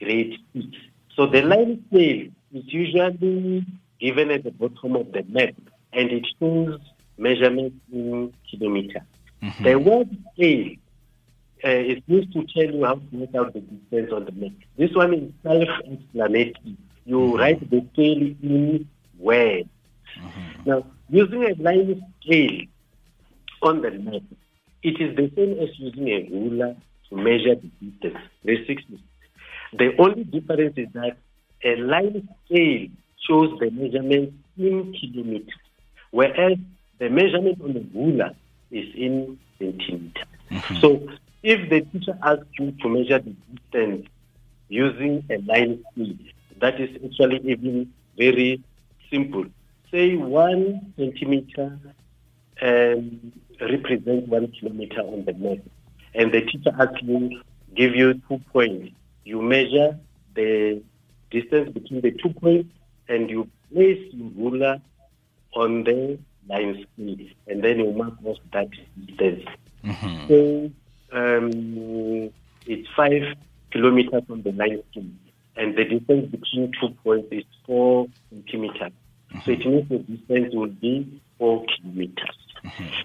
grade 0.00 0.38
six. 0.52 0.66
So 1.14 1.26
the 1.26 1.42
line 1.42 1.84
scale 1.88 2.28
is 2.52 2.64
usually 2.66 3.66
given 4.00 4.30
at 4.30 4.44
the 4.44 4.50
bottom 4.50 4.96
of 4.96 5.12
the 5.12 5.24
map 5.28 5.54
and 5.92 6.10
it 6.10 6.26
shows 6.38 6.80
measurements 7.16 7.76
in 7.92 8.32
kilometers. 8.50 9.02
Mm-hmm. 9.42 9.64
The 9.64 9.74
word 9.76 10.16
scale 10.34 10.72
uh, 11.64 11.68
is 11.68 12.02
used 12.06 12.32
to 12.32 12.44
tell 12.52 12.74
you 12.74 12.84
how 12.84 12.94
to 12.94 13.02
make 13.12 13.34
out 13.34 13.52
the 13.52 13.60
distance 13.60 14.12
on 14.12 14.24
the 14.24 14.32
map. 14.32 14.52
This 14.76 14.92
one 14.94 15.14
is 15.14 15.32
self-explanatory. 15.42 16.76
You 17.06 17.18
mm-hmm. 17.18 17.36
write 17.38 17.70
the 17.70 17.86
scale 17.92 18.34
in 18.42 18.88
words. 19.18 19.68
Mm-hmm. 20.18 20.70
Now, 20.70 20.86
using 21.08 21.44
a 21.44 21.54
line 21.62 22.02
scale 22.22 22.62
on 23.64 23.82
the 23.82 23.90
map, 23.90 24.22
it 24.82 25.00
is 25.00 25.16
the 25.16 25.30
same 25.34 25.58
as 25.60 25.78
using 25.78 26.08
a 26.08 26.28
ruler 26.30 26.76
to 27.08 27.16
measure 27.16 27.54
the 27.54 27.70
distance. 27.80 28.18
The 28.44 28.66
six 28.66 28.82
distance. 28.82 29.02
The 29.72 29.90
only 29.98 30.24
difference 30.24 30.74
is 30.76 30.88
that 30.92 31.16
a 31.64 31.76
line 31.76 32.28
scale 32.44 32.88
shows 33.26 33.58
the 33.58 33.70
measurement 33.70 34.34
in 34.58 34.92
kilometers, 34.92 35.54
whereas 36.10 36.58
the 36.98 37.08
measurement 37.08 37.60
on 37.62 37.72
the 37.72 37.84
ruler 37.94 38.30
is 38.70 38.86
in 38.94 39.38
centimeters. 39.58 40.24
Mm-hmm. 40.50 40.76
So 40.80 41.08
if 41.42 41.68
the 41.70 41.80
teacher 41.80 42.16
asks 42.22 42.46
you 42.58 42.72
to 42.82 42.88
measure 42.88 43.18
the 43.18 43.34
distance 43.54 44.06
using 44.68 45.24
a 45.30 45.38
line 45.38 45.82
scale, 45.92 46.14
that 46.60 46.80
is 46.80 46.90
actually 47.04 47.40
even 47.50 47.92
very 48.16 48.62
simple. 49.10 49.46
Say 49.90 50.16
one 50.16 50.92
centimeter 50.96 51.78
um, 52.62 53.32
represents 53.60 54.28
one 54.28 54.52
kilometer 54.58 55.00
on 55.00 55.24
the 55.24 55.32
map, 55.34 55.58
and 56.14 56.32
the 56.32 56.40
teacher 56.42 56.70
asks 56.78 57.02
you, 57.02 57.42
give 57.74 57.94
you 57.94 58.14
two 58.28 58.40
points. 58.52 58.94
You 59.24 59.42
measure 59.42 59.98
the 60.34 60.82
distance 61.30 61.72
between 61.72 62.00
the 62.00 62.12
two 62.12 62.30
points, 62.30 62.70
and 63.08 63.28
you 63.30 63.48
place 63.72 64.00
your 64.12 64.30
ruler 64.36 64.80
on 65.54 65.84
the 65.84 66.18
line 66.48 66.86
scale, 66.94 67.26
and 67.46 67.64
then 67.64 67.78
you 67.78 67.92
mark 67.92 68.14
off 68.24 68.38
that 68.52 68.68
distance. 69.06 69.44
So 70.28 70.70
um, 71.12 72.30
it's 72.66 72.88
five 72.96 73.22
kilometers 73.70 74.22
on 74.30 74.42
the 74.42 74.52
line 74.52 74.82
scale, 74.90 75.04
and 75.56 75.76
the 75.76 75.84
distance 75.84 76.30
between 76.30 76.72
two 76.80 76.90
points 77.02 77.28
is 77.30 77.44
four 77.66 78.08
centimeters. 78.30 78.92
So 79.44 79.50
it 79.52 79.66
means 79.66 79.88
the 79.88 79.98
distance 79.98 80.54
will 80.54 80.68
be 80.68 81.20
four 81.38 81.64
kilometers. 81.66 82.36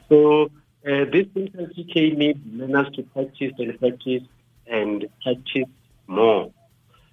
So 0.09 0.49
uh, 0.87 1.05
this 1.11 1.27
TK 1.35 2.17
needs 2.17 2.39
learners 2.53 2.87
to 2.95 3.03
practice 3.03 3.53
and 3.57 3.79
practice 3.79 4.23
and 4.67 5.05
practice 5.23 5.69
more. 6.07 6.51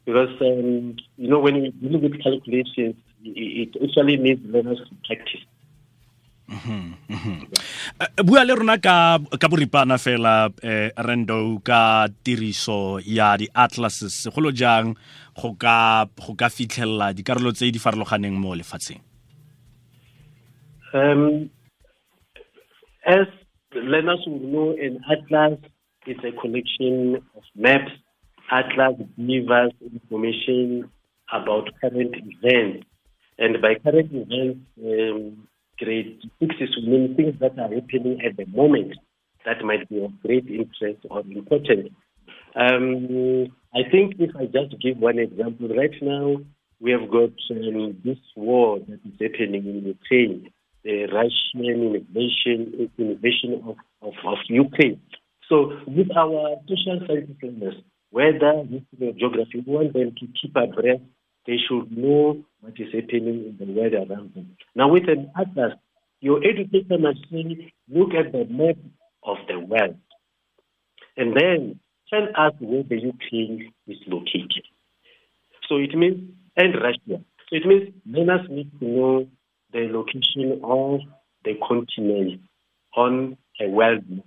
Because, 0.05 0.31
um, 0.41 0.97
you 1.17 1.29
know, 1.29 1.41
when 1.41 1.57
you 1.57 1.73
deal 1.73 1.99
with 1.99 2.23
calculations, 2.23 2.95
it, 3.25 3.75
actually 3.83 4.17
needs 4.17 4.41
learners 4.47 4.79
to 4.79 4.95
practice. 5.07 5.43
Eh, 7.97 8.23
bua 8.23 8.45
le 8.45 8.55
rona 8.55 8.79
ka 8.79 9.19
ka 9.19 9.49
boripana 9.49 9.99
fela 9.99 10.53
eh, 10.63 10.93
rendo 10.95 11.59
ka 11.65 12.07
tiriso 12.23 13.01
ya 13.03 13.35
di-atlases 13.35 14.15
segolo 14.15 14.53
jang 14.53 14.95
go 15.35 15.57
ka 15.59 16.07
go 16.15 16.39
ka 16.39 16.47
fitlhelela 16.47 17.11
dikarolo 17.17 17.51
tse 17.51 17.73
di 17.73 17.83
farologaneng 17.83 18.37
mo 18.37 18.55
lefatsheng 18.55 19.03
Um, 20.97 21.51
as 23.07 23.27
learners 23.75 24.23
will 24.27 24.41
know, 24.41 24.71
an 24.73 25.01
atlas 25.11 25.59
is 26.07 26.17
a 26.19 26.41
collection 26.41 27.17
of 27.37 27.43
maps. 27.55 27.93
Atlas 28.51 28.95
gives 29.17 29.51
us 29.51 29.73
information 29.81 30.91
about 31.33 31.69
current 31.81 32.15
events. 32.15 32.87
And 33.39 33.61
by 33.61 33.75
current 33.83 34.11
events, 34.13 34.61
um, 34.83 35.49
grade 35.79 36.21
mean 36.41 37.15
things 37.17 37.35
that 37.41 37.59
are 37.59 37.73
happening 37.73 38.21
at 38.25 38.37
the 38.37 38.47
moment 38.47 38.95
that 39.45 39.63
might 39.63 39.89
be 39.89 40.03
of 40.03 40.11
great 40.23 40.47
interest 40.49 41.07
or 41.11 41.21
importance. 41.21 41.91
Um, 42.55 43.47
I 43.75 43.89
think 43.91 44.15
if 44.19 44.35
I 44.35 44.47
just 44.47 44.81
give 44.81 44.99
one 44.99 45.19
example, 45.19 45.69
right 45.69 45.95
now 46.03 46.37
we 46.81 46.91
have 46.93 47.11
got 47.11 47.31
um, 47.51 48.01
this 48.05 48.19
war 48.35 48.79
that 48.81 49.01
is 49.05 49.21
happening 49.21 49.67
in 49.67 49.87
Ukraine, 49.87 50.51
the 50.87 51.07
Russian 51.07 51.97
invasion, 51.97 52.91
invasion 52.97 53.61
of, 53.67 53.77
of, 54.03 54.15
of 54.25 54.39
Ukraine. 54.49 55.01
So 55.49 55.73
with 55.87 56.17
our 56.17 56.57
social 56.69 57.01
science 57.07 57.31
learners, 57.43 57.75
whether 58.11 58.63
history 58.63 59.09
or 59.09 59.13
geography, 59.13 59.65
we 59.67 59.73
want 59.73 59.93
them 59.95 60.15
to 60.21 60.27
keep 60.41 60.55
abreast. 60.55 61.03
They 61.47 61.59
should 61.69 61.91
know 61.91 62.45
what 62.61 62.75
is 62.79 62.93
happening 62.95 63.39
in 63.49 63.57
the 63.59 63.73
world 63.73 63.95
around 63.95 64.35
them. 64.35 64.57
Now 64.77 64.89
with 64.89 65.09
an 65.09 65.31
atlas, 65.37 65.75
your 66.21 66.39
educator 66.39 66.99
must 66.99 67.19
say, 67.33 67.73
look 67.89 68.11
at 68.15 68.31
the 68.31 68.45
map 68.49 68.77
of 69.25 69.39
the 69.49 69.59
world 69.59 69.97
and 71.17 71.37
then 71.37 71.81
tell 72.11 72.29
us 72.37 72.53
where 72.61 72.85
the 72.85 73.01
Ukraine 73.01 73.73
is 73.89 73.99
located. 74.07 74.65
So 75.69 75.79
it 75.79 75.97
means, 75.97 76.31
and 76.57 76.75
Russia. 76.75 77.23
So 77.49 77.57
it 77.59 77.67
means 77.67 77.93
learners 78.07 78.47
need 78.49 78.71
to 78.79 78.85
know 78.85 79.27
the 79.77 79.89
location 79.93 80.61
of 80.65 81.01
the 81.45 81.55
continent 81.69 82.41
on 82.97 83.37
a 83.61 83.69
world 83.69 84.05
map. 84.09 84.25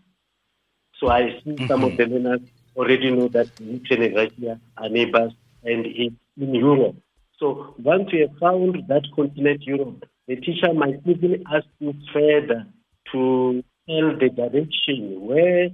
So 1.00 1.10
I 1.10 1.42
see 1.44 1.52
mm-hmm. 1.52 1.68
some 1.68 1.84
of 1.84 1.98
the 1.98 2.06
learners 2.06 2.42
already 2.76 3.10
know 3.10 3.28
that 3.30 3.50
Ukraine 3.60 4.04
and 4.04 4.16
Russia 4.16 4.60
are 4.78 4.90
neighbors 4.90 5.34
and 5.64 5.86
it's 5.86 6.16
in 6.38 6.54
Europe. 6.54 6.98
So 7.40 7.74
once 7.80 8.10
you 8.12 8.28
have 8.28 8.38
found 8.38 8.84
that 8.90 9.04
continent, 9.16 9.64
Europe, 9.64 10.04
the 10.28 10.36
teacher 10.36 10.72
might 10.74 11.00
even 11.06 11.44
ask 11.52 11.68
you 11.80 11.94
further 12.14 12.68
to 13.12 13.64
tell 13.88 14.08
the 14.22 14.30
direction. 14.42 14.98
Where 15.30 15.66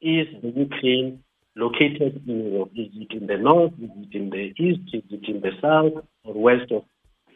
is 0.00 0.26
the 0.42 0.50
Ukraine 0.66 1.22
located 1.54 2.22
in 2.26 2.52
Europe? 2.52 2.72
Is 2.74 2.88
it 3.02 3.12
in 3.12 3.26
the 3.28 3.36
north? 3.36 3.74
Is 3.80 3.90
it 4.04 4.14
in 4.20 4.30
the 4.30 4.44
east? 4.64 4.86
Is 4.92 5.04
it 5.10 5.24
in 5.28 5.40
the 5.40 5.52
south 5.60 6.04
or 6.24 6.34
west 6.34 6.72
of 6.72 6.82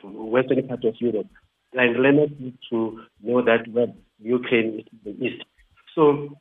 western 0.02 0.66
part 0.66 0.84
of 0.84 0.94
Europe? 0.98 1.28
And 1.74 1.96
learners 1.96 2.30
need 2.38 2.56
to 2.70 3.02
know 3.22 3.42
that 3.42 3.66
well, 3.68 3.94
Ukraine 4.22 4.80
is 4.80 4.86
in 4.92 4.98
the 5.18 5.26
east. 5.26 5.44
So 5.94 6.36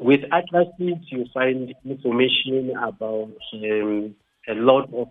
with 0.00 0.20
atlases, 0.32 0.98
you 1.10 1.26
find 1.32 1.74
information 1.84 2.70
about 2.76 3.30
um, 3.52 4.14
a 4.48 4.54
lot 4.54 4.92
of 4.92 5.08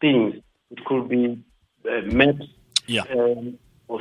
things. 0.00 0.34
It 0.70 0.84
could 0.84 1.08
be 1.08 1.42
uh, 1.90 2.02
maps 2.12 2.46
Yeah. 2.86 3.02
um, 3.10 3.58
of 3.88 4.00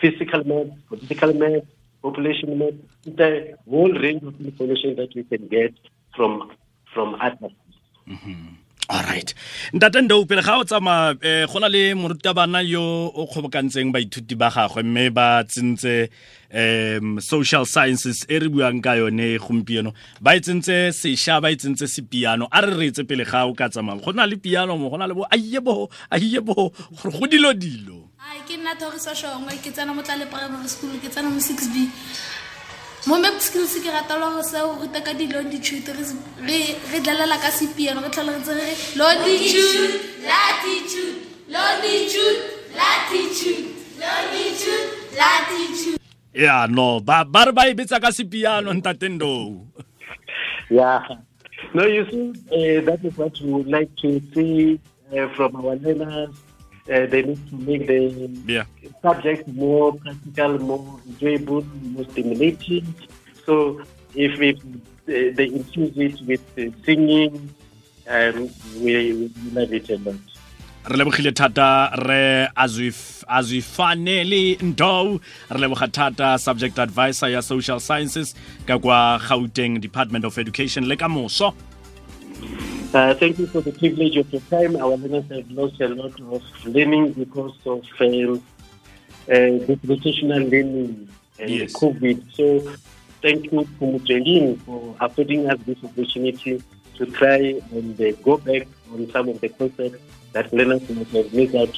physical 0.00 0.42
maps, 0.44 0.80
political 0.88 1.34
maps, 1.34 1.66
population 2.02 2.58
maps. 2.58 2.76
It's 3.04 3.20
a 3.20 3.54
whole 3.68 3.92
range 3.92 4.22
of 4.22 4.40
information 4.40 4.96
that 4.96 5.14
we 5.14 5.24
can 5.24 5.48
get 5.48 5.74
from 6.14 6.50
from 6.94 7.16
atlases. 7.20 7.56
Alright 8.88 9.34
ntate 9.72 10.02
ndou 10.02 10.26
pele 10.26 10.42
ga 10.42 10.58
o 10.58 10.64
tsamaya 10.64 11.14
um 11.14 11.46
go 11.52 11.58
na 11.60 11.68
le 11.68 11.94
morutabana 11.94 12.62
yo 12.62 13.10
o 13.14 13.26
kgobokantseng 13.26 13.92
baithuti 13.92 14.34
ba 14.34 14.50
gagwe 14.50 14.82
mme 14.82 15.10
ba 15.10 15.44
tsentse 15.44 16.10
um 16.52 17.20
social 17.20 17.66
sciences 17.66 18.24
e 18.28 18.38
re 18.38 18.48
buang 18.48 18.80
ka 18.80 18.94
yone 18.96 19.38
gompieno. 19.38 19.92
Ba 20.20 20.36
e 20.36 20.40
tsentse 20.40 20.92
sešwa 20.94 21.42
ba 21.42 21.50
e 21.50 21.56
tsentse 21.56 21.86
sepiano 21.86 22.48
a 22.50 22.60
re 22.62 22.74
reetse 22.74 23.02
pele 23.06 23.24
ga 23.24 23.46
o 23.46 23.54
ka 23.54 23.68
tsamaya. 23.68 24.00
Go 24.00 24.12
na 24.12 24.26
le 24.26 24.36
piano 24.36 24.76
mo 24.78 24.88
go 24.90 24.96
na 24.96 25.06
le 25.06 25.14
bo 25.14 25.26
aiye 25.30 25.60
bo 25.60 25.90
aiye 26.10 26.40
bo 26.40 26.70
gore 26.70 27.10
go 27.18 27.26
dilo 27.26 27.52
dilo. 27.54 28.08
Ke 28.46 28.56
nna 28.56 28.74
thoriso 28.78 29.14
shongwe 29.14 29.58
ke 29.62 29.70
tsena 29.74 29.94
mo 29.94 30.02
tlale 30.02 30.26
primary 30.30 30.68
school 30.68 30.94
ke 31.02 31.10
tsena 31.10 31.30
mo 31.30 31.40
six 31.40 31.66
b 31.68 31.90
mo 33.06 33.16
map 33.22 33.38
skills 33.46 33.74
ke 33.84 33.90
rata 33.96 34.14
le 34.18 34.26
go 34.34 34.42
se 34.42 34.58
o 34.66 34.70
ruta 34.80 35.00
ka 35.06 35.12
di-longitude 35.18 35.88
re- 35.98 36.18
re 36.48 36.58
re 36.92 36.98
dlalela 37.04 37.38
ka 37.44 37.50
sepiano 37.58 38.02
re 38.02 38.10
tlhole 38.10 38.32
re 38.36 38.42
tse 38.42 38.52
re 38.58 38.64
re 38.66 38.74
longitude 38.98 39.94
latitude 40.26 41.18
longitude 41.54 42.40
latitude 42.78 43.66
longitude 44.02 44.86
latitude 45.20 46.00
ya 46.34 46.66
no 46.66 47.00
ba 47.00 47.22
ba 47.24 47.44
re 47.46 47.52
ba 47.52 47.68
e 47.70 47.74
betsa 47.78 48.00
ka 48.02 48.10
sepiano 48.12 48.72
ntate 48.74 49.08
ndou 49.08 49.66
Yeah. 50.68 50.98
No, 51.74 51.86
you 51.86 52.02
see, 52.10 52.34
uh, 52.50 52.82
that 52.90 52.98
is 53.04 53.16
what 53.16 53.38
we 53.40 53.52
would 53.52 53.68
like 53.70 53.94
to 54.02 54.18
see 54.34 54.80
uh, 55.14 55.28
from 55.36 55.54
our 55.54 55.76
learners. 55.76 56.34
Uh, 56.88 57.04
they 57.06 57.22
need 57.22 57.40
to 57.50 57.56
make 57.56 57.86
the 57.86 58.30
yeah 58.46 58.64
subject 59.02 59.48
more 59.48 59.92
practical, 59.94 60.58
more 60.58 61.00
enjoyable, 61.08 61.62
more 61.94 62.04
stimulating. 62.12 62.94
So 63.44 63.82
if, 64.14 64.40
if 64.40 64.58
uh, 64.58 65.34
they 65.36 65.46
infuse 65.46 65.96
it 65.98 66.16
with 66.26 66.44
uh, 66.58 66.70
singing, 66.84 67.50
um, 68.08 68.48
we, 68.80 69.12
we 69.12 69.30
love 69.52 69.72
it 69.72 69.90
a 69.90 69.98
lot. 69.98 70.14
re 70.88 70.96
lebogile 70.96 71.32
thata 71.32 71.90
re 72.06 72.46
azwif- 72.64 73.24
azwifane 73.28 74.24
le 74.24 74.56
ndou 74.62 75.18
re 75.50 75.58
leboga 75.60 75.88
thata 75.88 76.38
subject 76.38 76.78
advisor 76.78 77.28
ya 77.28 77.42
social 77.42 77.80
sciences 77.80 78.34
ka 78.66 78.78
kwa 78.78 79.18
gauteng 79.28 79.80
department 79.80 80.24
of 80.24 80.38
education 80.38 80.86
le 80.86 80.96
ka 80.96 81.08
moso 81.08 81.52
Uh, 82.94 83.14
thank 83.14 83.38
you 83.38 83.46
for 83.46 83.60
the 83.60 83.72
privilege 83.72 84.16
of 84.16 84.32
your 84.32 84.40
time. 84.42 84.76
Our 84.76 84.96
learners 84.96 85.24
have 85.30 85.50
lost 85.50 85.80
a 85.80 85.88
lot 85.88 86.18
of 86.20 86.42
learning 86.66 87.12
because 87.12 87.54
of 87.66 87.84
um, 88.00 88.42
uh, 89.28 89.66
learning 90.48 91.08
and 91.38 91.50
Yes. 91.50 91.72
COVID. 91.74 92.34
So 92.34 92.72
thank 93.20 93.44
you, 93.52 93.64
to 93.64 93.64
Kumutelin, 93.78 94.58
for 94.60 94.96
affording 95.00 95.50
us 95.50 95.58
this 95.66 95.82
opportunity 95.84 96.62
to 96.96 97.06
try 97.06 97.60
and 97.72 98.00
uh, 98.00 98.12
go 98.22 98.38
back 98.38 98.66
on 98.92 99.10
some 99.10 99.28
of 99.28 99.40
the 99.40 99.48
concepts 99.50 100.00
that 100.32 100.52
learners 100.52 100.88
might 100.88 101.08
have 101.08 101.34
missed 101.34 101.54
out 101.54 101.76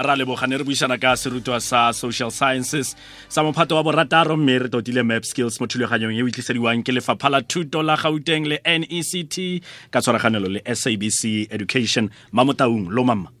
ra 0.00 0.14
lebogane 0.16 0.58
re 0.58 0.64
buisana 0.64 0.98
ka 0.98 1.16
serutwa 1.16 1.60
sa 1.60 1.92
social 1.92 2.30
sciences 2.30 2.96
sa 3.28 3.42
mophato 3.42 3.76
wa 3.76 3.82
borataro 3.82 4.36
mme 4.36 4.58
re 4.58 4.68
totile 4.68 5.02
map 5.02 5.24
skills 5.24 5.60
mo 5.60 5.66
thulaganyong 5.66 6.16
e 6.18 6.22
o 6.22 6.28
itlisediwang 6.28 6.82
ke 6.82 6.92
lefapha 6.92 7.28
la 7.30 7.40
thuto 7.42 7.82
la 7.82 7.96
gauteng 7.96 8.46
le 8.46 8.60
nect 8.64 9.36
ka 9.90 10.00
tshwaraganelo 10.00 10.48
le 10.48 10.60
sabc 10.64 11.50
education 11.50 12.10
mamotaung 12.32 12.88
lo 12.90 13.04
mama 13.04 13.39